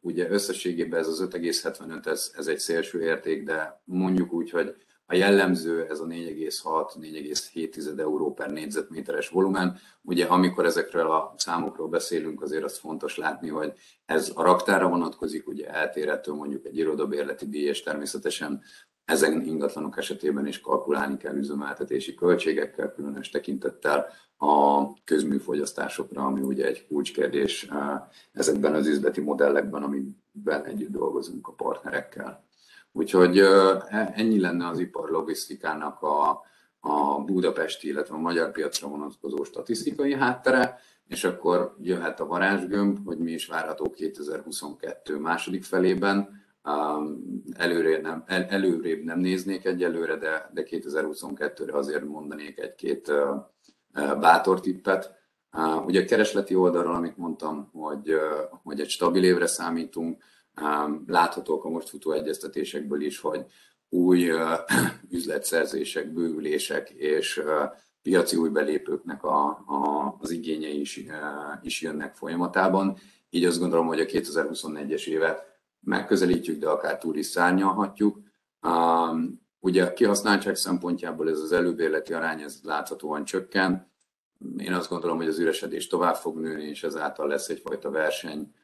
[0.00, 4.74] Ugye összességében ez az 5,75, ez, ez egy szélső érték, de mondjuk úgy, hogy
[5.06, 9.78] a jellemző ez a 4,6-4,7 euró per négyzetméteres volumen.
[10.02, 13.72] Ugye amikor ezekről a számokról beszélünk, azért azt fontos látni, hogy
[14.04, 18.62] ez a raktára vonatkozik, ugye eltérhető mondjuk egy irodabérleti díj, és természetesen
[19.12, 24.06] ezen ingatlanok esetében is kalkulálni kell üzemeltetési költségekkel, különös tekintettel
[24.36, 27.68] a közműfogyasztásokra, ami ugye egy kulcskérdés
[28.32, 32.44] ezekben az üzleti modellekben, amiben együtt dolgozunk a partnerekkel.
[32.92, 36.42] Úgyhogy e, ennyi lenne az ipar logisztikának a,
[36.80, 43.18] a budapesti, illetve a magyar piacra vonatkozó statisztikai háttere, és akkor jöhet a varázsgömb, hogy
[43.18, 46.41] mi is várható 2022 második felében.
[47.52, 53.12] Előre nem, el, előrébb nem néznék egyelőre, de, de 2022-re azért mondanék egy-két
[54.20, 55.20] bátor tippet.
[55.86, 58.14] Ugye a keresleti oldalról, amit mondtam, hogy,
[58.62, 60.22] hogy egy stabil évre számítunk,
[61.06, 63.44] Láthatók a most futó egyeztetésekből is, hogy
[63.88, 64.30] új
[65.10, 67.42] üzletszerzések, bővülések és
[68.02, 71.00] piaci új belépőknek a, a, az igényei is,
[71.62, 72.96] is jönnek folyamatában.
[73.30, 75.51] Így azt gondolom, hogy a 2024-es évet
[75.84, 78.18] megközelítjük, de akár túl is szárnyalhatjuk.
[79.60, 83.90] Ugye a kihasználtság szempontjából ez az előbérleti arány ez láthatóan csökken.
[84.56, 88.54] Én azt gondolom, hogy az üresedés tovább fog nőni, és ezáltal lesz egyfajta verseny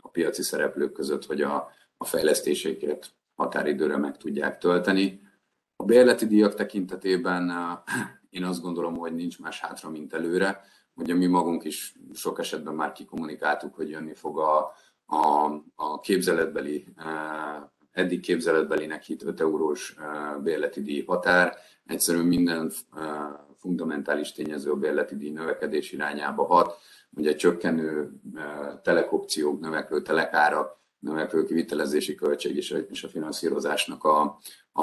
[0.00, 5.20] a piaci szereplők között, hogy a, a fejlesztéseiket határidőre meg tudják tölteni.
[5.76, 7.52] A bérleti díjak tekintetében
[8.30, 10.60] én azt gondolom, hogy nincs más hátra, mint előre.
[10.94, 14.72] Ugye mi magunk is sok esetben már kikommunikáltuk, hogy jönni fog a,
[15.12, 16.86] a, a képzeletbeli,
[17.92, 19.94] eddig képzeletbelinek hit 5 eurós
[20.42, 21.56] bérleti díj határ.
[21.86, 22.72] Egyszerűen minden
[23.56, 26.78] fundamentális tényező a bérleti díj növekedés irányába hat
[27.10, 28.12] ugye csökkenő
[28.82, 32.56] telekopciók, növekvő telekárak, növekvő kivitelezési költség
[32.90, 34.38] és a finanszírozásnak a,
[34.72, 34.82] a,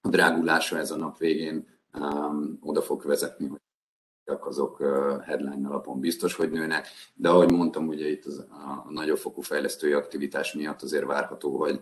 [0.00, 1.68] a drágulása ez a nap végén
[1.98, 3.60] um, oda fog vezetni, hogy
[4.26, 4.82] azok
[5.24, 9.92] headline alapon biztos, hogy nőnek, de ahogy mondtam, ugye itt az, a nagyobb fokú fejlesztői
[9.92, 11.80] aktivitás miatt azért várható, hogy,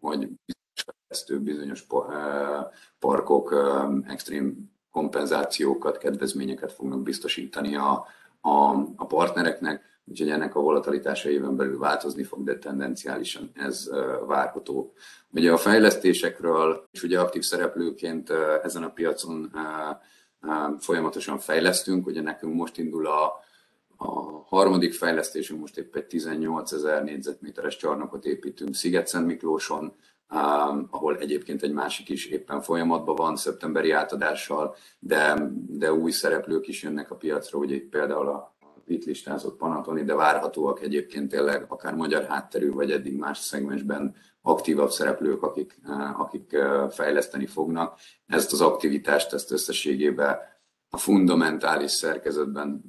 [0.00, 1.86] hogy bizonyos fejlesztő, bizonyos
[2.98, 3.54] parkok
[4.06, 8.06] extrém kompenzációkat, kedvezményeket fognak biztosítani a,
[8.40, 13.90] a, a partnereknek, úgyhogy ennek a volatilitása éven belül változni fog, de tendenciálisan ez
[14.26, 14.92] várható.
[15.32, 18.30] Ugye a fejlesztésekről, és ugye aktív szereplőként
[18.62, 19.52] ezen a piacon
[20.78, 23.24] folyamatosan fejlesztünk, ugye nekünk most indul a,
[23.96, 24.10] a
[24.46, 29.92] harmadik fejlesztésünk, most épp egy 18 ezer négyzetméteres csarnokot építünk Sziget-Szent Miklóson,
[30.90, 36.82] ahol egyébként egy másik is éppen folyamatban van szeptemberi átadással, de, de új szereplők is
[36.82, 38.54] jönnek a piacra, ugye itt például a
[38.90, 44.90] itt listázott Panatoni, de várhatóak egyébként tényleg akár magyar hátterű, vagy eddig más szegmensben aktívabb
[44.90, 45.80] szereplők, akik,
[46.16, 46.56] akik
[46.90, 47.98] fejleszteni fognak.
[48.26, 50.38] Ezt az aktivitást, ezt összességében
[50.90, 52.82] a fundamentális szerkezetben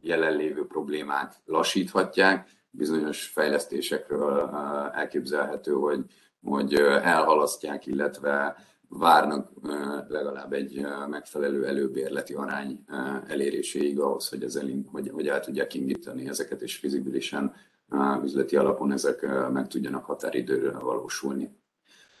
[0.00, 2.48] jelenlévő problémák lassíthatják.
[2.70, 4.50] Bizonyos fejlesztésekről
[4.94, 6.04] elképzelhető, hogy
[6.42, 8.56] hogy elhalasztják, illetve
[8.88, 9.50] várnak
[10.08, 12.84] legalább egy megfelelő előbérleti arány
[13.26, 17.54] eléréséig ahhoz, hogy, ez elind, hogy, hogy el tudják indítani ezeket, és fizibilisen
[18.22, 21.56] üzleti alapon ezek meg tudjanak határidőre valósulni.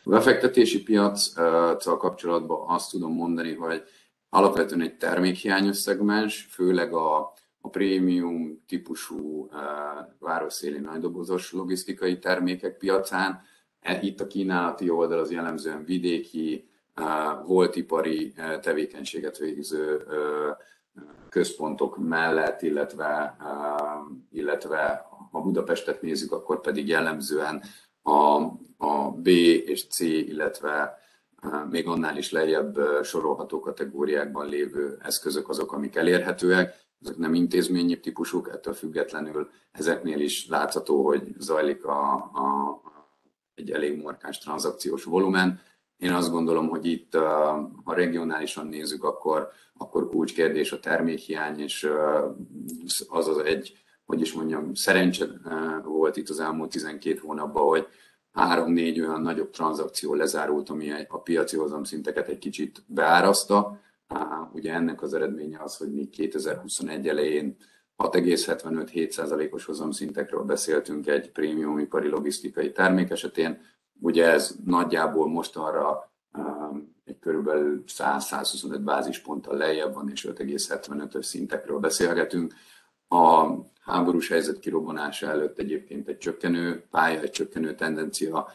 [0.04, 3.82] A befektetési piaccal kapcsolatban azt tudom mondani, hogy
[4.28, 9.48] alapvetően egy termékhiányos szegmens, főleg a, a prémium típusú
[10.18, 13.40] városszéli nagydobozos logisztikai termékek piacán,
[14.00, 16.68] itt a kínálati oldal az jellemzően vidéki,
[17.46, 20.06] volt ipari tevékenységet végző
[21.28, 23.36] központok mellett, illetve,
[24.30, 27.62] illetve ha Budapestet nézzük, akkor pedig jellemzően
[28.02, 28.42] a,
[28.76, 30.98] a B és C, illetve
[31.70, 36.86] még annál is lejjebb sorolható kategóriákban lévő eszközök azok, amik elérhetőek.
[37.02, 42.80] Ezek nem intézményi típusúk, ettől függetlenül ezeknél is látható, hogy zajlik a, a,
[43.58, 45.60] egy elég markáns tranzakciós volumen.
[45.96, 47.14] Én azt gondolom, hogy itt,
[47.84, 51.90] ha regionálisan nézzük, akkor, akkor kulcskérdés a termékhiány, és
[53.08, 53.72] az az egy,
[54.04, 55.26] hogy is mondjam, szerencse
[55.84, 57.86] volt itt az elmúlt 12 hónapban, hogy
[58.32, 63.80] három-négy olyan nagyobb tranzakció lezárult, ami a piaci hozamszinteket egy kicsit beáraszta.
[64.52, 67.56] Ugye ennek az eredménye az, hogy mi 2021 elején
[67.98, 73.60] 6,75-7%-os hozamszintekről beszéltünk egy prémium ipari logisztikai termék esetén.
[74.00, 76.12] Ugye ez nagyjából most arra
[77.04, 82.54] egy körülbelül 100-125 bázisponttal lejjebb van, és 5,75-ös szintekről beszélgetünk.
[83.08, 83.46] A
[83.80, 88.48] háborús helyzet kirobbanása előtt egyébként egy csökkenő pálya, egy csökkenő tendencia,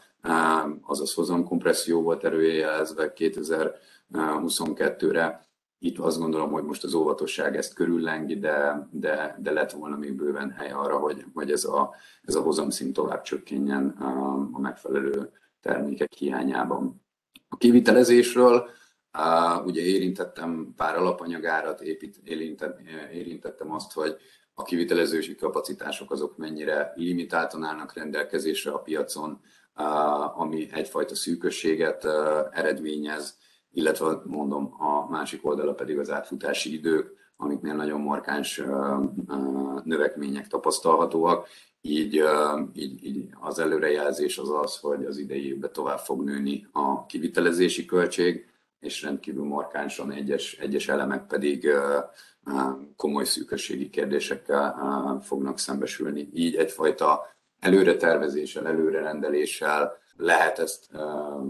[0.82, 5.48] azaz hozamkompresszió volt erőjelezve 2022-re.
[5.84, 10.14] Itt azt gondolom, hogy most az óvatosság ezt körüllengi, de, de, de lett volna még
[10.14, 13.88] bőven hely arra, hogy, hogy ez, a, ez a hozamszint tovább csökkenjen
[14.54, 15.32] a megfelelő
[15.62, 17.06] termékek hiányában.
[17.50, 18.70] A kivitelezésről
[19.66, 22.18] ugye érintettem pár alapanyagárat, épít,
[23.12, 24.16] érintettem azt, hogy
[24.54, 29.42] a kivitelezősi kapacitások azok mennyire limitáltan állnak rendelkezésre a piacon,
[30.36, 32.06] ami egyfajta szűkösséget
[32.52, 33.38] eredményez,
[33.74, 38.62] illetve mondom, a másik oldala pedig az átfutási idők, amiknél nagyon markáns
[39.84, 41.48] növekmények tapasztalhatóak.
[41.82, 42.24] Így,
[42.74, 47.86] így, így az előrejelzés az az, hogy az idei évben tovább fog nőni a kivitelezési
[47.86, 48.48] költség,
[48.80, 51.70] és rendkívül markánsan egyes, egyes elemek pedig
[52.96, 56.30] komoly szűkösségi kérdésekkel fognak szembesülni.
[56.34, 57.22] Így egyfajta
[57.60, 60.90] előre tervezéssel, előre rendeléssel lehet ezt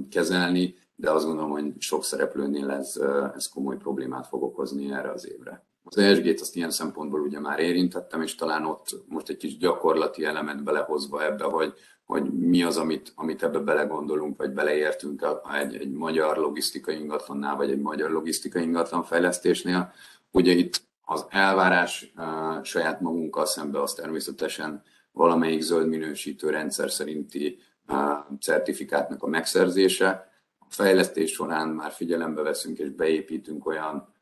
[0.10, 2.99] kezelni, de azt gondolom, hogy sok szereplőnél ez,
[3.36, 5.66] ez komoly problémát fog okozni erre az évre.
[5.84, 10.26] Az ESG-t azt ilyen szempontból ugye már érintettem, és talán ott most egy kis gyakorlati
[10.26, 11.74] elemet belehozva ebbe, hogy,
[12.06, 15.26] hogy mi az, amit, amit ebbe belegondolunk, vagy beleértünk
[15.62, 19.93] egy, egy magyar logisztikai ingatlannál, vagy egy magyar logisztikai ingatlan fejlesztésnél.
[20.32, 27.60] Ugye itt az elvárás uh, saját magunkkal szembe az természetesen valamelyik zöld minősítő rendszer szerinti
[27.88, 27.97] uh,
[28.39, 30.32] certifikátnak a megszerzése.
[30.74, 34.14] Fejlesztés során már figyelembe veszünk és beépítünk olyan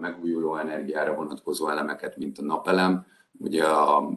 [0.00, 3.06] megújuló energiára vonatkozó elemeket, mint a napelem,
[3.38, 4.08] ugye a,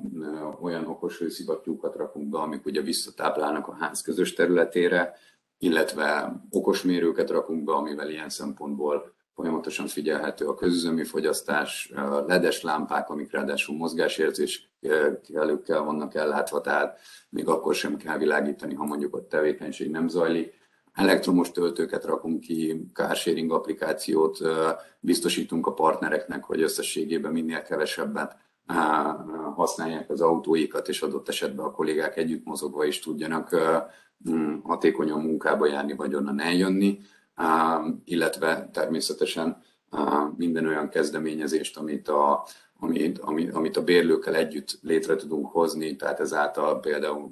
[0.62, 5.16] olyan okos hőszivattyúkat rakunk be, amik ugye visszatáplálnak a ház közös területére,
[5.58, 11.92] illetve okosmérőket rakunk be, amivel ilyen szempontból folyamatosan figyelhető a közüzemi fogyasztás,
[12.28, 19.16] ledes lámpák, amik ráadásul mozgásérzékelőkkel vannak ellátva, tehát még akkor sem kell világítani, ha mondjuk
[19.16, 20.62] ott tevékenység nem zajlik.
[20.94, 24.39] Elektromos töltőket rakunk ki, carsharing applikációt
[25.00, 28.38] biztosítunk a partnereknek, hogy összességében minél kevesebbet
[29.56, 33.56] használják az autóikat, és adott esetben a kollégák együtt mozogva is tudjanak
[34.30, 37.00] mm, hatékonyan munkába járni, vagy onnan eljönni,
[38.06, 39.62] illetve természetesen
[40.36, 42.46] minden olyan kezdeményezést, amit a,
[42.80, 43.20] amit,
[43.54, 47.30] amit a bérlőkkel együtt létre tudunk hozni, tehát ezáltal például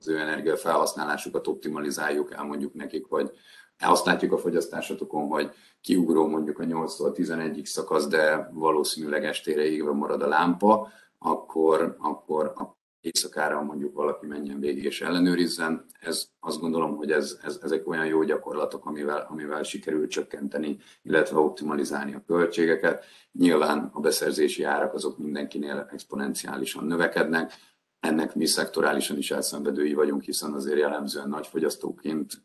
[0.00, 3.30] az ő energiafelhasználásukat optimalizáljuk, elmondjuk nekik, hogy
[3.78, 9.92] azt látjuk a fogyasztásotokon, hogy kiugró mondjuk a 8-tól 11-ig szakasz, de valószínűleg estére égve
[9.92, 10.88] marad a lámpa,
[11.18, 12.52] akkor, akkor,
[13.00, 15.84] éjszakára mondjuk valaki menjen végig és ellenőrizzen.
[16.00, 21.38] Ez, azt gondolom, hogy ez, ez, ezek olyan jó gyakorlatok, amivel, amivel sikerül csökkenteni, illetve
[21.38, 23.04] optimalizálni a költségeket.
[23.32, 27.52] Nyilván a beszerzési árak azok mindenkinél exponenciálisan növekednek,
[28.00, 32.42] ennek mi szektorálisan is elszenvedői vagyunk, hiszen azért jellemzően nagy fogyasztóként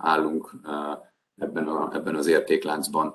[0.00, 0.50] állunk
[1.36, 3.14] ebben, a, ebben az értékláncban,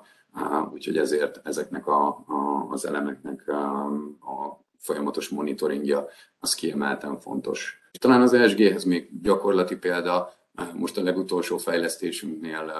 [0.72, 3.86] úgyhogy ezért ezeknek a, a, az elemeknek a,
[4.20, 6.06] a folyamatos monitoringja
[6.38, 7.80] az kiemelten fontos.
[7.98, 10.32] Talán az ESG-hez még gyakorlati példa,
[10.74, 12.72] most a legutolsó fejlesztésünknél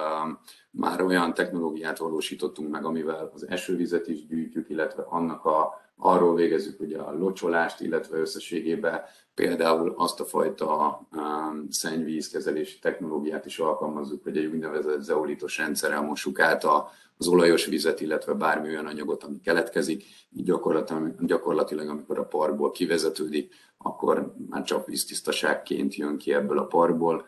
[0.71, 6.79] már olyan technológiát valósítottunk meg, amivel az esővizet is gyűjtjük, illetve annak a, arról végezzük
[6.79, 9.01] ugye a locsolást, illetve összességében
[9.33, 16.39] például azt a fajta um, szennyvízkezelési technológiát is alkalmazzuk, hogy egy úgynevezett zeolitos rendszerrel mossuk
[16.39, 20.03] át a, az olajos vizet, illetve bármi olyan anyagot, ami keletkezik.
[20.31, 26.65] Így gyakorlatilag, gyakorlatilag, amikor a parkból kivezetődik, akkor már csak víztisztaságként jön ki ebből a
[26.65, 27.25] parkból,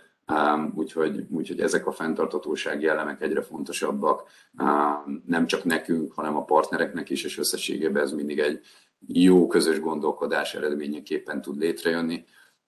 [0.76, 4.30] úgyhogy, úgyhogy ezek a fenntartatósági elemek egyre fontosabbak,
[5.26, 8.60] nem csak nekünk, hanem a partnereknek is, és összességében ez mindig egy
[9.08, 12.26] jó közös gondolkodás eredményeképpen tud létrejönni.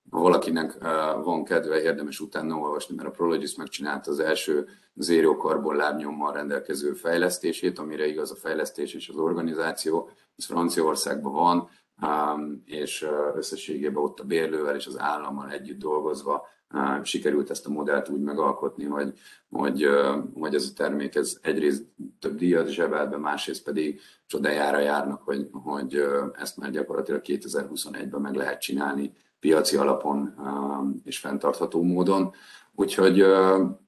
[0.10, 0.78] Ha valakinek
[1.24, 6.94] van kedve, érdemes utána olvasni, mert a Prologis megcsinálta az első zéró karbon lábnyommal rendelkező
[6.94, 10.10] fejlesztését, amire igaz a fejlesztés és az organizáció.
[10.36, 11.70] Ez Franciaországban van,
[12.66, 16.48] és összességében ott a bérlővel és az állammal együtt dolgozva
[17.04, 19.14] sikerült ezt a modellt úgy megalkotni, hogy,
[19.50, 19.88] hogy,
[20.34, 21.86] hogy ez a termék ez egyrészt
[22.20, 26.04] több díjat zsebel be, másrészt pedig csodájára járnak, hogy, hogy
[26.34, 30.36] ezt már gyakorlatilag 2021-ben meg lehet csinálni piaci alapon
[31.04, 32.34] és fenntartható módon.
[32.76, 33.18] Úgyhogy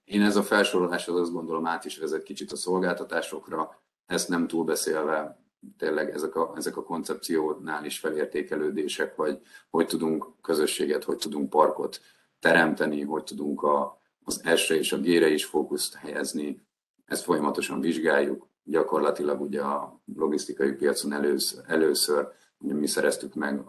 [0.03, 4.47] én ez a felsorolás az azt gondolom át is vezet kicsit a szolgáltatásokra, ezt nem
[4.47, 5.39] túl beszélve
[5.77, 12.01] tényleg ezek a, ezek a koncepciónál is felértékelődések, hogy hogy tudunk közösséget, hogy tudunk parkot
[12.39, 16.67] teremteni, hogy tudunk a, az S-re és a G-re is fókuszt helyezni.
[17.05, 18.47] Ezt folyamatosan vizsgáljuk.
[18.63, 22.27] Gyakorlatilag ugye a logisztikai piacon először, először
[22.57, 23.63] ugye mi szereztük meg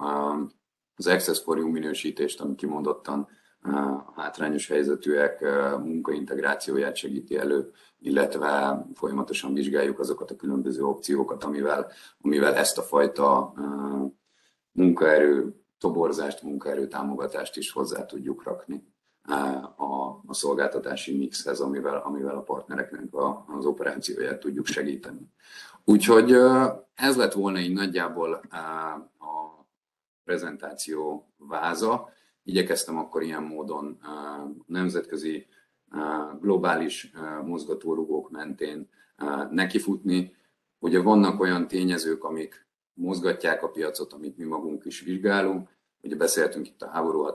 [0.94, 3.28] az Access for You minősítést, ami kimondottan
[3.62, 5.40] a hátrányos helyzetűek
[5.78, 11.90] munkaintegrációját segíti elő, illetve folyamatosan vizsgáljuk azokat a különböző opciókat, amivel,
[12.20, 13.52] amivel ezt a fajta
[14.72, 18.84] munkaerő toborzást, munkaerő támogatást is hozzá tudjuk rakni
[19.76, 19.84] a,
[20.26, 25.32] a szolgáltatási mixhez, amivel, amivel a partnereknek a, az operációját tudjuk segíteni.
[25.84, 26.32] Úgyhogy
[26.94, 28.40] ez lett volna így nagyjából
[29.18, 29.64] a
[30.24, 32.08] prezentáció váza
[32.42, 33.98] igyekeztem akkor ilyen módon
[34.66, 35.46] nemzetközi,
[36.40, 37.12] globális
[37.44, 38.88] mozgatórugók mentén
[39.50, 40.36] nekifutni.
[40.78, 45.68] Ugye vannak olyan tényezők, amik mozgatják a piacot, amit mi magunk is vizsgálunk.
[46.02, 47.34] Ugye beszéltünk itt a háború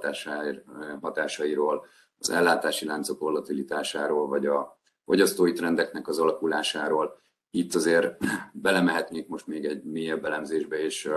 [1.02, 1.86] hatásairól,
[2.18, 7.20] az ellátási láncok volatilitásáról, vagy a fogyasztói trendeknek az alakulásáról.
[7.50, 8.18] Itt azért
[8.54, 11.10] belemehetnék most még egy mélyebb elemzésbe, és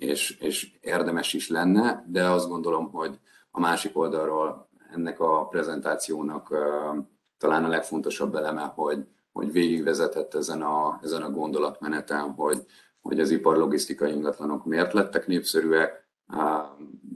[0.00, 3.18] és, és érdemes is lenne, de azt gondolom, hogy
[3.50, 6.54] a másik oldalról ennek a prezentációnak
[7.38, 12.66] talán a legfontosabb eleme, hogy, hogy végigvezetett ezen a, ezen a gondolatmeneten, hogy,
[13.00, 16.08] hogy az iparlogisztikai ingatlanok miért lettek népszerűek,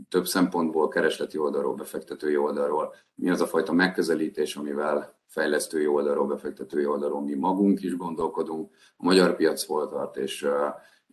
[0.09, 6.87] több szempontból, keresleti oldalról, befektetői oldalról, mi az a fajta megközelítés, amivel fejlesztői oldalról, befektetői
[6.87, 10.47] oldalról mi magunk is gondolkodunk, a magyar piac hol tart, és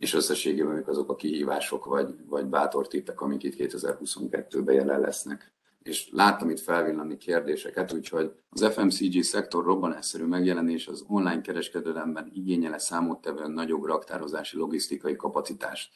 [0.01, 5.53] és összességében mik azok a kihívások vagy, vagy bátor tippek, amik itt 2022-ben jelen lesznek.
[5.83, 12.77] És láttam itt felvillanni kérdéseket, úgyhogy az FMCG szektor robbanásszerű megjelenés az online kereskedelemben igényele
[12.77, 15.91] számottevően nagyobb raktározási logisztikai kapacitást.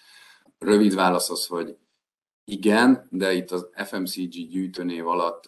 [0.60, 1.78] Rövid válasz az, hogy
[2.48, 5.44] igen, de itt az FMCG gyűjtőnév alatt,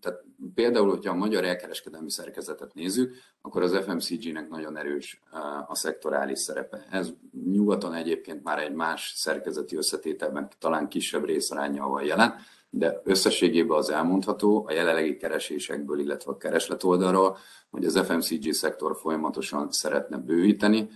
[0.00, 0.24] tehát
[0.54, 5.20] például, hogyha a magyar elkereskedelmi szerkezetet nézzük, akkor az FMCG-nek nagyon erős
[5.66, 6.86] a szektorális szerepe.
[6.90, 7.12] Ez
[7.50, 12.34] nyugaton egyébként már egy más szerkezeti összetételben talán kisebb részarányjal van jelen,
[12.70, 17.38] de összességében az elmondható a jelenlegi keresésekből, illetve a kereslet oldalról,
[17.70, 20.88] hogy az FMCG szektor folyamatosan szeretne bővíteni,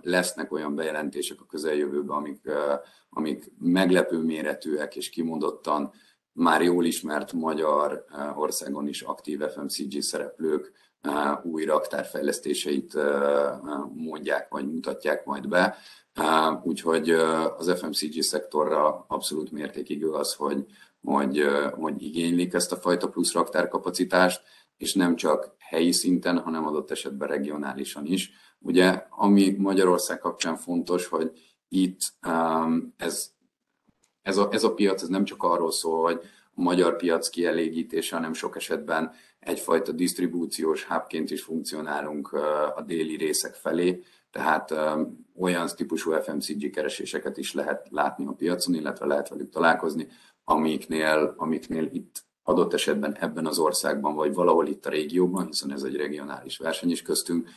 [0.00, 2.50] lesznek olyan bejelentések a közeljövőben, amik,
[3.10, 5.92] amik meglepő méretűek és kimondottan
[6.32, 8.04] már jól ismert magyar
[8.36, 10.72] országon is aktív FMCG szereplők
[11.42, 12.94] új raktárfejlesztéseit
[13.94, 15.76] mondják, vagy mutatják majd be.
[16.62, 17.10] Úgyhogy
[17.56, 20.66] az FMCG szektorra abszolút mértékig az, hogy,
[21.02, 24.42] hogy, hogy igénylik ezt a fajta plusz raktárkapacitást,
[24.76, 28.30] és nem csak helyi szinten, hanem adott esetben regionálisan is.
[28.58, 31.32] Ugye, ami Magyarország kapcsán fontos, hogy
[31.68, 32.00] itt
[32.96, 33.30] ez,
[34.22, 36.20] ez, a, ez a piac ez nem csak arról szól, hogy
[36.54, 39.12] a magyar piac kielégítése, hanem sok esetben
[39.48, 42.32] egyfajta disztribúciós hubként is funkcionálunk
[42.76, 44.74] a déli részek felé, tehát
[45.36, 50.08] olyan típusú FMCG kereséseket is lehet látni a piacon, illetve lehet velük találkozni,
[50.44, 55.82] amiknél, amiknél itt adott esetben ebben az országban, vagy valahol itt a régióban, hiszen ez
[55.82, 57.48] egy regionális verseny is köztünk,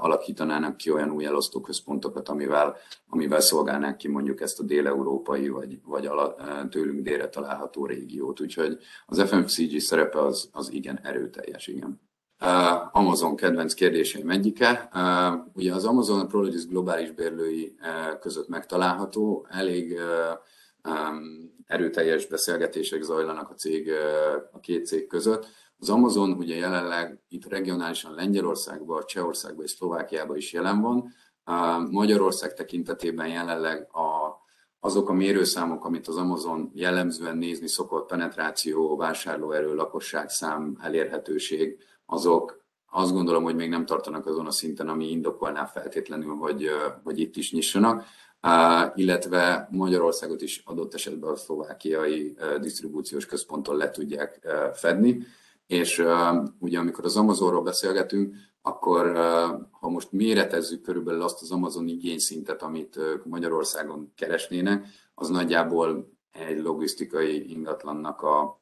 [0.00, 2.76] alakítanának ki olyan új elosztóközpontokat, amivel,
[3.08, 6.34] amivel szolgálnák ki mondjuk ezt a déleurópai vagy, vagy ala,
[6.70, 8.40] tőlünk délre található régiót.
[8.40, 12.00] Úgyhogy az FMCG szerepe az, az igen erőteljes, igen.
[12.92, 14.88] Amazon kedvenc kérdéseim egyike.
[15.52, 17.74] Ugye az Amazon a Prologis globális bérlői
[18.20, 19.98] között megtalálható, elég
[21.66, 23.90] erőteljes beszélgetések zajlanak a, cég,
[24.52, 25.46] a két cég között.
[25.84, 31.12] Az Amazon ugye jelenleg itt regionálisan Lengyelországban, Csehországban és Szlovákiában is jelen van.
[31.90, 34.36] Magyarország tekintetében jelenleg a,
[34.80, 43.12] azok a mérőszámok, amit az Amazon jellemzően nézni szokott, penetráció, vásárlóerő, lakosságszám, elérhetőség, azok azt
[43.12, 46.68] gondolom, hogy még nem tartanak azon a szinten, ami indokolná feltétlenül, hogy,
[47.02, 48.04] hogy itt is nyissanak
[48.94, 55.26] illetve Magyarországot is adott esetben a szlovákiai disztribúciós központon le tudják fedni.
[55.66, 56.04] És
[56.58, 59.16] ugye amikor az Amazonról beszélgetünk, akkor
[59.70, 67.50] ha most méretezzük körülbelül azt az Amazon igényszintet, amit Magyarországon keresnének, az nagyjából egy logisztikai
[67.50, 68.60] ingatlannak a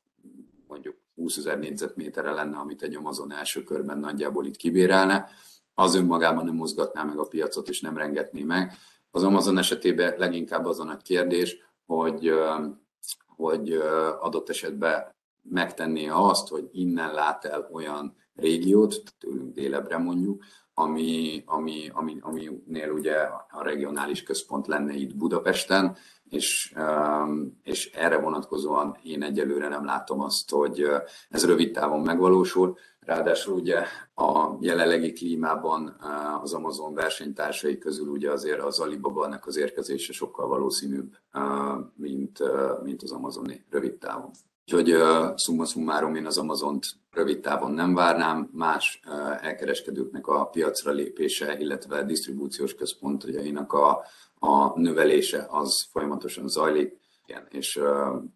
[0.68, 5.28] mondjuk 20 ezer négyzetméterre lenne, amit egy Amazon első körben nagyjából itt kibérelne.
[5.74, 8.72] Az önmagában nem mozgatná meg a piacot, és nem rengetné meg.
[9.11, 12.32] Az Amazon esetében leginkább az a nagy kérdés, hogy
[13.26, 13.72] hogy
[14.20, 21.90] adott esetben megtenné azt, hogy innen lát el olyan régiót, tőlünk délebre mondjuk, ami, ami,
[21.93, 23.16] ami, aminél ugye
[23.51, 26.74] a regionális központ lenne itt Budapesten, és,
[27.62, 30.86] és erre vonatkozóan én egyelőre nem látom azt, hogy
[31.28, 32.76] ez rövid távon megvalósul.
[33.01, 33.84] Ráadásul ugye
[34.14, 35.97] a jelenlegi klímában
[36.43, 41.16] az Amazon versenytársai közül ugye azért az alibaba az érkezése sokkal valószínűbb,
[41.95, 42.38] mint,
[42.82, 44.30] mint az Amazoni rövid távon.
[44.64, 44.94] Úgyhogy
[45.36, 49.00] summa summarum én az Amazont rövid távon nem várnám, más
[49.40, 54.04] elkereskedőknek a piacra lépése, illetve disztribúciós központjainak a,
[54.38, 57.80] a növelése az folyamatosan zajlik, igen, és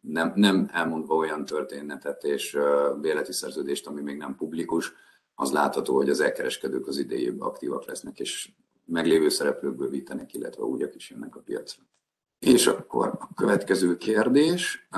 [0.00, 2.58] nem, nem elmondva olyan történetet és
[3.00, 4.92] béleti szerződést, ami még nem publikus,
[5.34, 8.50] az látható, hogy az elkereskedők az idejében aktívak lesznek, és
[8.84, 11.82] meglévő szereplők bővítenek, illetve újak is jönnek a piacra.
[12.38, 14.88] És akkor a következő kérdés.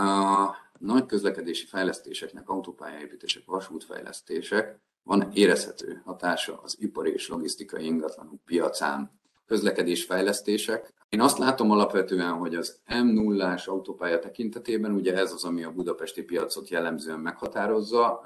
[0.78, 9.20] Nagy közlekedési fejlesztéseknek, autópályaépítések, vasútfejlesztések van érezhető hatása az ipari és logisztikai ingatlanok piacán.
[9.46, 10.94] Közlekedés fejlesztések.
[11.08, 16.22] Én azt látom alapvetően, hogy az M0-ás autópálya tekintetében, ugye ez az, ami a budapesti
[16.22, 18.20] piacot jellemzően meghatározza.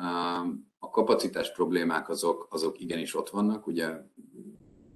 [0.78, 3.86] A kapacitás problémák azok, azok igenis ott vannak, ugye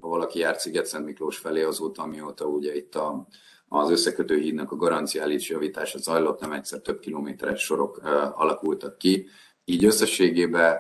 [0.01, 3.27] ha valaki jár Sziget-Szent Miklós felé azóta, amióta ugye itt a
[3.69, 8.01] az összekötő hídnak a garanciális javítása zajlott, nem egyszer több kilométeres sorok
[8.35, 9.27] alakultak ki.
[9.65, 10.79] Így összességében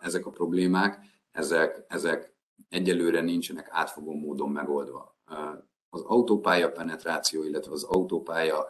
[0.00, 0.98] ezek a problémák,
[1.30, 2.34] ezek, ezek
[2.68, 5.18] egyelőre nincsenek átfogó módon megoldva.
[5.88, 8.66] Az autópálya penetráció, illetve az autópálya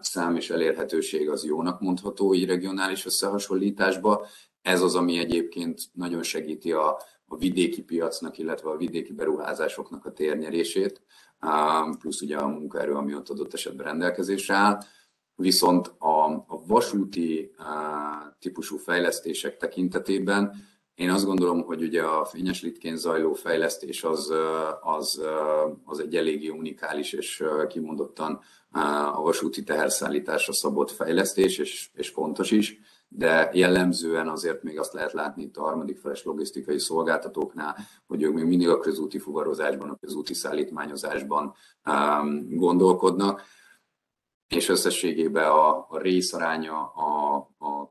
[0.00, 4.26] szám és elérhetőség az jónak mondható így regionális összehasonlításba.
[4.62, 10.12] Ez az, ami egyébként nagyon segíti a, a vidéki piacnak, illetve a vidéki beruházásoknak a
[10.12, 11.02] térnyerését
[11.98, 14.82] plusz ugye a munkaerő, ami ott adott esetben rendelkezésre áll.
[15.34, 17.50] Viszont a, a vasúti
[18.38, 20.54] típusú fejlesztések tekintetében
[20.98, 24.32] én azt gondolom, hogy ugye a fényes litkén zajló fejlesztés az,
[24.80, 25.22] az,
[25.84, 28.40] az egy eléggé unikális és kimondottan
[29.12, 32.78] a vasúti teherszállításra szabott fejlesztés, és, és fontos is
[33.08, 38.34] de jellemzően azért még azt lehet látni itt a harmadik feles logisztikai szolgáltatóknál, hogy ők
[38.34, 41.54] még mindig a közúti fuvarozásban, a közúti szállítmányozásban
[41.84, 43.42] um, gondolkodnak,
[44.48, 47.88] és összességében a, a részaránya a, a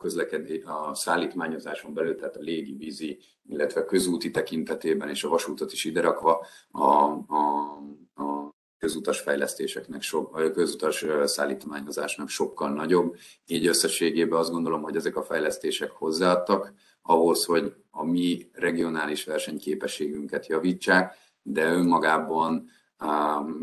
[0.65, 6.01] a szállítmányozáson belül, tehát a légi, vízi, illetve közúti tekintetében, és a vasútot is ide
[6.01, 7.77] rakva, a, a,
[8.15, 13.15] a közutas fejlesztéseknek, sok, közutas szállítmányozásnak sokkal nagyobb.
[13.45, 20.47] Így összességében azt gondolom, hogy ezek a fejlesztések hozzáadtak ahhoz, hogy a mi regionális versenyképességünket
[20.47, 22.69] javítsák, de önmagában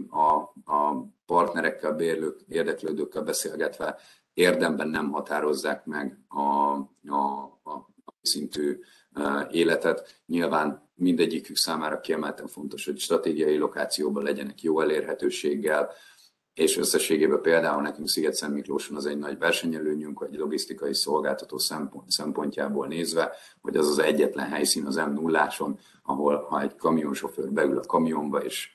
[0.08, 0.34] a,
[0.72, 3.98] a partnerekkel, bérlők, érdeklődőkkel beszélgetve
[4.34, 6.40] érdemben nem határozzák meg a,
[7.08, 7.88] a, a
[8.22, 8.80] szintű
[9.50, 10.22] életet.
[10.26, 15.90] Nyilván mindegyikük számára kiemelten fontos, hogy stratégiai lokációban legyenek jó elérhetőséggel,
[16.54, 22.86] és összességében például nekünk Sziget-Szent Miklóson az egy nagy versenyelőnyünk, vagy logisztikai szolgáltató szempont, szempontjából
[22.86, 25.52] nézve, hogy az az egyetlen helyszín az m 0
[26.02, 28.72] ahol ha egy kamionsofőr beül a kamionba, és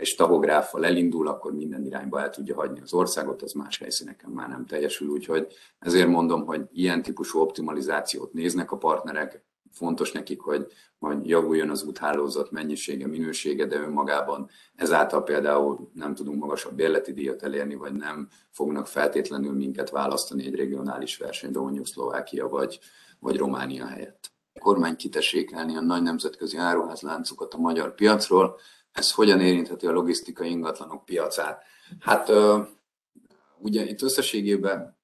[0.00, 4.48] és tahográffal elindul, akkor minden irányba el tudja hagyni az országot, az más helyszíneken már
[4.48, 5.08] nem teljesül.
[5.08, 5.46] Úgyhogy
[5.78, 10.66] ezért mondom, hogy ilyen típusú optimalizációt néznek a partnerek, fontos nekik, hogy,
[10.98, 17.42] hogy javuljon az úthálózat mennyisége, minősége, de önmagában ezáltal például nem tudunk magasabb bérleti díjat
[17.42, 22.80] elérni, vagy nem fognak feltétlenül minket választani egy regionális versenybe, mondjuk Szlovákia vagy,
[23.18, 24.30] vagy Románia helyett.
[24.52, 28.58] A kormány kitessékelni a nagy nemzetközi áruházláncokat a magyar piacról,
[28.92, 31.62] ez hogyan érintheti a logisztikai ingatlanok piacát?
[31.98, 32.32] Hát
[33.58, 34.98] ugye itt összességében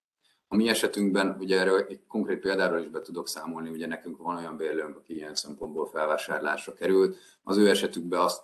[0.49, 4.37] a mi esetünkben, ugye erről egy konkrét példáról is be tudok számolni, ugye nekünk van
[4.37, 7.17] olyan bérlőnk, aki ilyen szempontból felvásárlásra került.
[7.43, 8.43] Az ő esetükben azt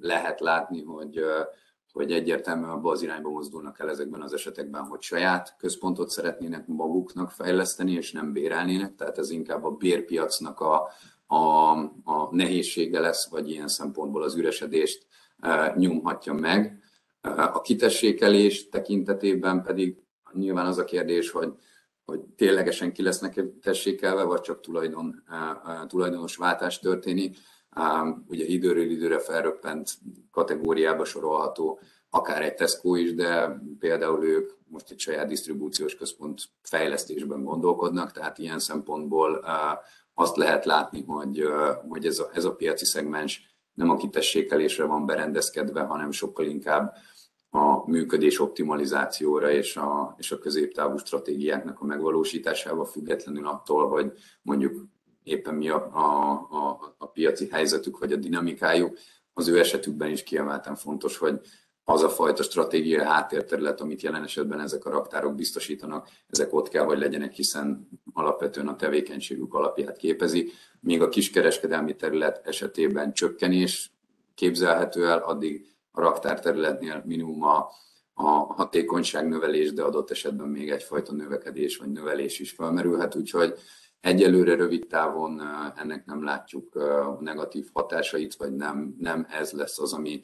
[0.00, 1.24] lehet látni, hogy,
[1.92, 7.30] hogy egyértelműen abba az irányba mozdulnak el ezekben az esetekben, hogy saját központot szeretnének maguknak
[7.30, 10.88] fejleszteni, és nem bérelnének, tehát ez inkább a bérpiacnak a,
[11.26, 11.70] a,
[12.04, 15.06] a nehézsége lesz, vagy ilyen szempontból az üresedést
[15.74, 16.82] nyomhatja meg.
[17.36, 20.03] A kitessékelés tekintetében pedig
[20.34, 21.52] nyilván az a kérdés, hogy,
[22.04, 25.22] hogy ténylegesen ki lesznek tessékelve, vagy csak tulajdon,
[25.86, 27.36] tulajdonos váltás történik.
[28.26, 29.90] Ugye időről időre felröppent
[30.30, 31.80] kategóriába sorolható
[32.14, 38.38] akár egy Tesco is, de például ők most egy saját disztribúciós központ fejlesztésben gondolkodnak, tehát
[38.38, 39.44] ilyen szempontból
[40.14, 41.44] azt lehet látni, hogy,
[41.88, 46.94] hogy ez, a, ez a piaci szegmens nem a kitessékelésre van berendezkedve, hanem sokkal inkább
[47.54, 54.84] a működés optimalizációra és a, és a középtávú stratégiáknak a megvalósításába, függetlenül attól, hogy mondjuk
[55.22, 58.98] éppen mi a, a, a, a piaci helyzetük vagy a dinamikájuk.
[59.32, 61.40] Az ő esetükben is kiemelten fontos, hogy
[61.84, 66.84] az a fajta stratégiai háttérterület, amit jelen esetben ezek a raktárok biztosítanak, ezek ott kell,
[66.84, 70.50] hogy legyenek, hiszen alapvetően a tevékenységük alapját képezi.
[70.80, 73.92] Míg a kiskereskedelmi terület esetében csökkenés
[74.34, 77.68] képzelhető el, addig a raktárterületnél minimum a,
[78.14, 83.54] a hatékonyság növelés, de adott esetben még egyfajta növekedés vagy növelés is felmerülhet, úgyhogy
[84.00, 85.42] egyelőre rövid távon
[85.76, 86.78] ennek nem látjuk
[87.20, 90.20] negatív hatásait, vagy nem, nem ez lesz az, ami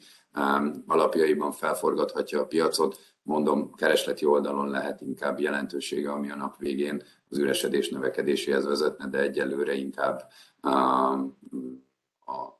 [0.85, 2.99] alapjaiban felforgathatja a piacot.
[3.23, 9.19] Mondom, keresleti oldalon lehet inkább jelentősége, ami a nap végén az üresedés növekedéséhez vezetne, de
[9.19, 10.27] egyelőre inkább
[12.25, 12.59] a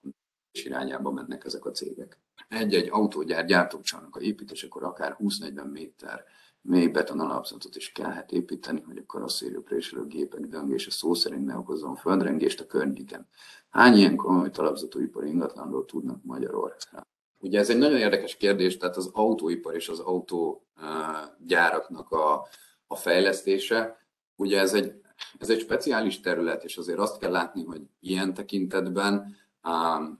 [0.51, 2.19] irányába mennek ezek a cégek.
[2.47, 6.23] Egy-egy autógyár gyártócsarnak a építésekor akár 20-40 méter
[6.61, 11.95] mély beton alapzatot is kellhet építeni, hogy a karosszériópréselő gépek döngése szó szerint ne okozzon
[11.95, 13.27] földrengést a környéken.
[13.69, 17.05] Hány ilyen komoly talapzatú ipari ingatlanról tudnak Magyarországon?
[17.39, 22.47] Ugye ez egy nagyon érdekes kérdés, tehát az autóipar és az autógyáraknak a,
[22.87, 23.97] a fejlesztése,
[24.35, 24.93] ugye ez egy,
[25.37, 29.35] ez egy speciális terület, és azért azt kell látni, hogy ilyen tekintetben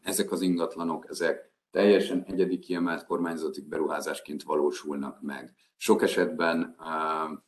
[0.04, 5.54] ezek az ingatlanok, ezek teljesen egyedi kiemelt kormányzati beruházásként valósulnak meg.
[5.78, 6.62] Sok esetben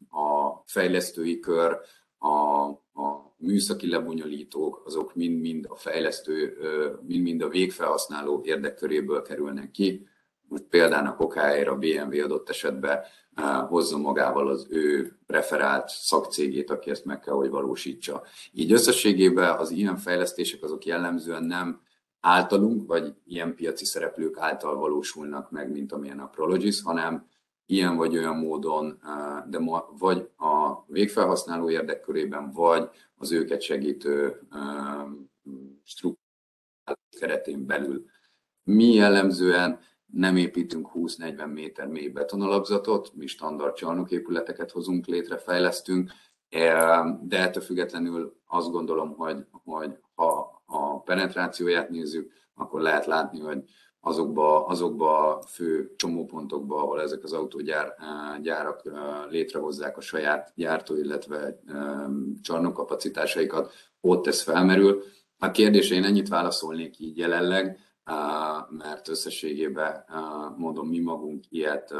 [0.09, 1.79] a fejlesztői kör,
[2.17, 2.67] a,
[3.01, 6.57] a műszaki lebonyolítók, azok mind-mind a fejlesztő,
[7.01, 10.07] mind-mind a végfelhasználó érdekköréből kerülnek ki.
[10.47, 12.99] Most például a a BMW adott esetben
[13.67, 18.23] hozza magával az ő preferált szakcégét, aki ezt meg kell, hogy valósítsa.
[18.51, 21.81] Így összességében az ilyen fejlesztések azok jellemzően nem
[22.25, 27.27] általunk, vagy ilyen piaci szereplők által valósulnak meg, mint amilyen a Prologis, hanem
[27.65, 28.99] ilyen vagy olyan módon,
[29.49, 34.41] de ma, vagy a végfelhasználó érdekkörében, vagy az őket segítő
[35.83, 38.05] struktúrák keretén belül.
[38.63, 46.11] Mi jellemzően nem építünk 20-40 méter mély betonalapzatot, mi standard csarnoképületeket hozunk létre, fejlesztünk,
[47.21, 53.63] de ettől függetlenül azt gondolom, hogy, hogy ha a penetrációját nézzük, akkor lehet látni, hogy
[53.99, 57.97] azokba, azokba a fő csomópontokba, ahol ezek az autógyárak
[58.41, 58.81] gyárak
[59.29, 61.59] létrehozzák a saját gyártó, illetve
[62.41, 65.03] csarnokkapacitásaikat, ott ez felmerül.
[65.37, 67.79] A kérdésre én ennyit válaszolnék így jelenleg,
[68.69, 70.05] mert összességében
[70.57, 71.93] mondom, mi magunk ilyet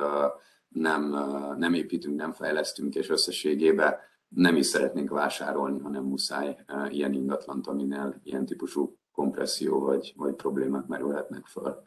[0.67, 1.15] nem,
[1.57, 3.95] nem építünk, nem fejlesztünk, és összességében
[4.35, 6.55] nem is szeretnénk vásárolni, hanem muszáj
[6.89, 11.83] ilyen ingatlant, aminél ilyen típusú kompresszió vagy, vagy problémák merülhetnek fel.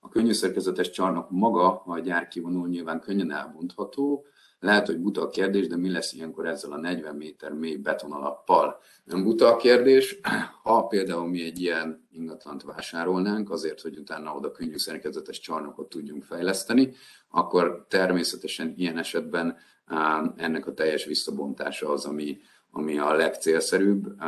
[0.00, 4.24] A könnyű szerkezetes csarnok maga, ha a gyár kivonul, nyilván könnyen elbontható,
[4.58, 8.78] lehet, hogy buta a kérdés, de mi lesz ilyenkor ezzel a 40 méter mély betonalappal?
[9.04, 10.20] Nem buta a kérdés,
[10.62, 16.22] ha például mi egy ilyen ingatlant vásárolnánk, azért, hogy utána oda könnyű szerkezetes csarnokot tudjunk
[16.22, 16.94] fejleszteni,
[17.28, 19.56] akkor természetesen ilyen esetben
[20.36, 22.38] ennek a teljes visszabontása az, ami,
[22.70, 24.20] ami a legcélszerűbb.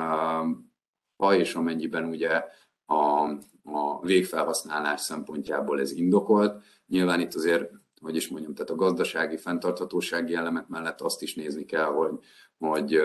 [1.17, 2.45] Ha és amennyiben ugye
[2.87, 3.29] a,
[3.63, 10.35] a végfelhasználás szempontjából ez indokolt, nyilván itt azért hogy is mondjam, tehát a gazdasági, fenntarthatósági
[10.35, 12.19] elemek mellett azt is nézni kell, hogy,
[12.59, 13.01] hogy,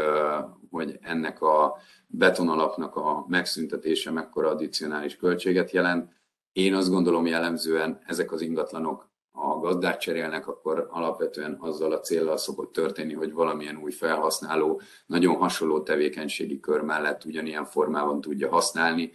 [0.70, 1.78] hogy ennek a
[2.08, 6.12] betonalapnak a megszüntetése mekkora addicionális költséget jelent.
[6.52, 12.38] Én azt gondolom jellemzően ezek az ingatlanok a gazdát cserélnek, akkor alapvetően azzal a célral
[12.38, 19.12] szokott történni, hogy valamilyen új felhasználó nagyon hasonló tevékenységi kör mellett ugyanilyen formában tudja használni.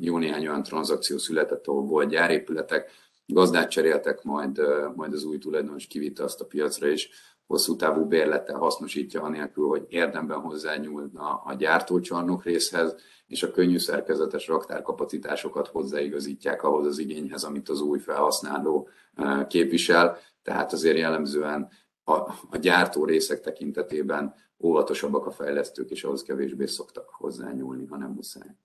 [0.00, 2.90] Jó néhány olyan tranzakció született, ahol volt gyárépületek,
[3.26, 4.60] gazdát cseréltek, majd,
[4.94, 7.08] majd az új tulajdonos kivitte azt a piacra, és
[7.48, 12.94] hosszú távú bérlettel hasznosítja, anélkül, hogy érdemben hozzányúlna a gyártócsarnok részhez,
[13.26, 18.88] és a könnyű szerkezetes raktárkapacitásokat hozzáigazítják ahhoz az igényhez, amit az új felhasználó
[19.48, 20.18] képvisel.
[20.42, 21.68] Tehát azért jellemzően
[22.04, 22.12] a,
[22.50, 28.56] a gyártó részek tekintetében óvatosabbak a fejlesztők, és ahhoz kevésbé szoktak hozzányúlni, ha nem muszáj.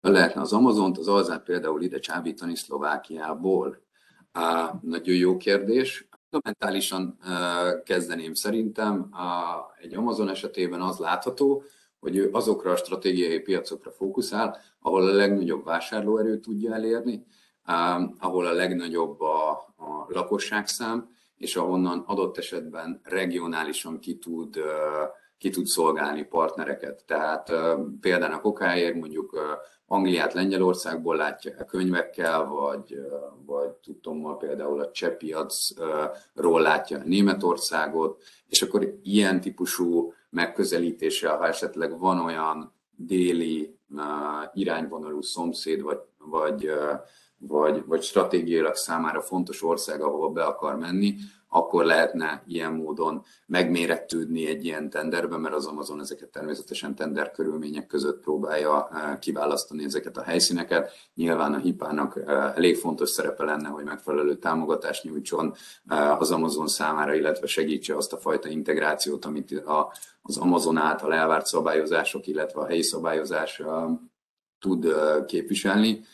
[0.00, 3.82] Lehetne az Amazont, az Alzát például ide csábítani Szlovákiából,
[4.80, 6.08] nagyon jó kérdés.
[6.32, 7.18] Fundamentálisan
[7.84, 9.10] kezdeném szerintem.
[9.80, 11.62] Egy Amazon esetében az látható,
[12.00, 17.26] hogy ő azokra a stratégiai piacokra fókuszál, ahol a legnagyobb vásárlóerőt tudja elérni,
[18.18, 24.58] ahol a legnagyobb a, a lakosságszám, és ahonnan adott esetben regionálisan ki tud,
[25.42, 27.04] ki tud szolgálni partnereket.
[27.06, 27.52] Tehát
[28.00, 29.38] például a kokáért mondjuk
[29.86, 32.98] Angliát Lengyelországból a könyvekkel, vagy,
[33.46, 41.98] vagy tudtommal például a cseh piacról látja Németországot, és akkor ilyen típusú megközelítéssel, ha esetleg
[41.98, 43.78] van olyan déli
[44.52, 46.70] irányvonalú szomszéd, vagy, vagy,
[47.38, 51.14] vagy, vagy stratégiailag számára fontos ország, ahova be akar menni,
[51.54, 57.86] akkor lehetne ilyen módon megmérettődni egy ilyen tenderbe, mert az Amazon ezeket természetesen tender körülmények
[57.86, 60.90] között próbálja eh, kiválasztani ezeket a helyszíneket.
[61.14, 65.54] Nyilván a hipának eh, elég fontos szerepe lenne, hogy megfelelő támogatást nyújtson
[65.86, 69.62] eh, az Amazon számára, illetve segítse azt a fajta integrációt, amit
[70.22, 73.62] az Amazon által elvárt szabályozások, illetve a helyi szabályozás
[74.58, 74.86] tud
[75.26, 76.04] képviselni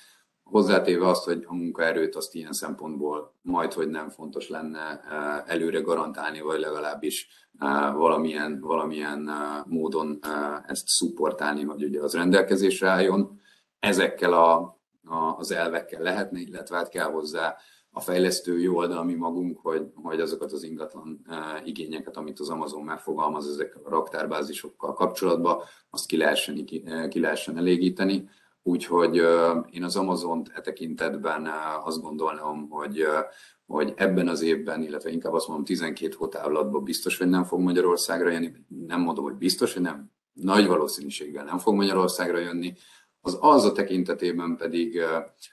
[0.50, 5.80] hozzátéve azt, hogy a munkaerőt azt ilyen szempontból majd, hogy nem fontos lenne eh, előre
[5.80, 7.28] garantálni, vagy legalábbis
[7.58, 9.36] eh, valamilyen, valamilyen eh,
[9.66, 10.18] módon
[10.66, 13.40] ezt szupportálni, hogy ugye az rendelkezésre álljon.
[13.78, 14.56] Ezekkel a,
[15.04, 17.56] a, az elvekkel lehetne, illetve hát kell hozzá
[17.90, 21.26] a fejlesztői oldal, mi magunk, hogy, hogy azokat az ingatlan
[21.64, 26.64] igényeket, amit az Amazon megfogalmaz ezek a raktárbázisokkal kapcsolatban, azt ki lehessen,
[27.08, 28.28] ki lehessen elégíteni
[28.68, 29.16] Úgyhogy
[29.70, 31.48] én az Amazont e tekintetben
[31.84, 33.06] azt gondolom, hogy,
[33.66, 38.30] hogy ebben az évben, illetve inkább azt mondom 12 hótávlatban biztos, hogy nem fog Magyarországra
[38.30, 38.52] jönni.
[38.86, 40.10] Nem mondom, hogy biztos, hogy nem.
[40.32, 42.74] Nagy valószínűséggel nem fog Magyarországra jönni.
[43.20, 45.02] Az az a tekintetében pedig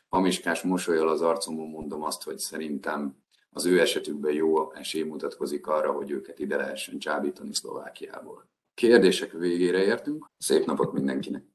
[0.10, 3.18] hamiskás mosolyal az arcomon mondom azt, hogy szerintem
[3.50, 8.50] az ő esetükben jó esély mutatkozik arra, hogy őket ide lehessen csábítani Szlovákiából.
[8.74, 10.26] Kérdések végére értünk.
[10.38, 11.55] Szép napot mindenkinek!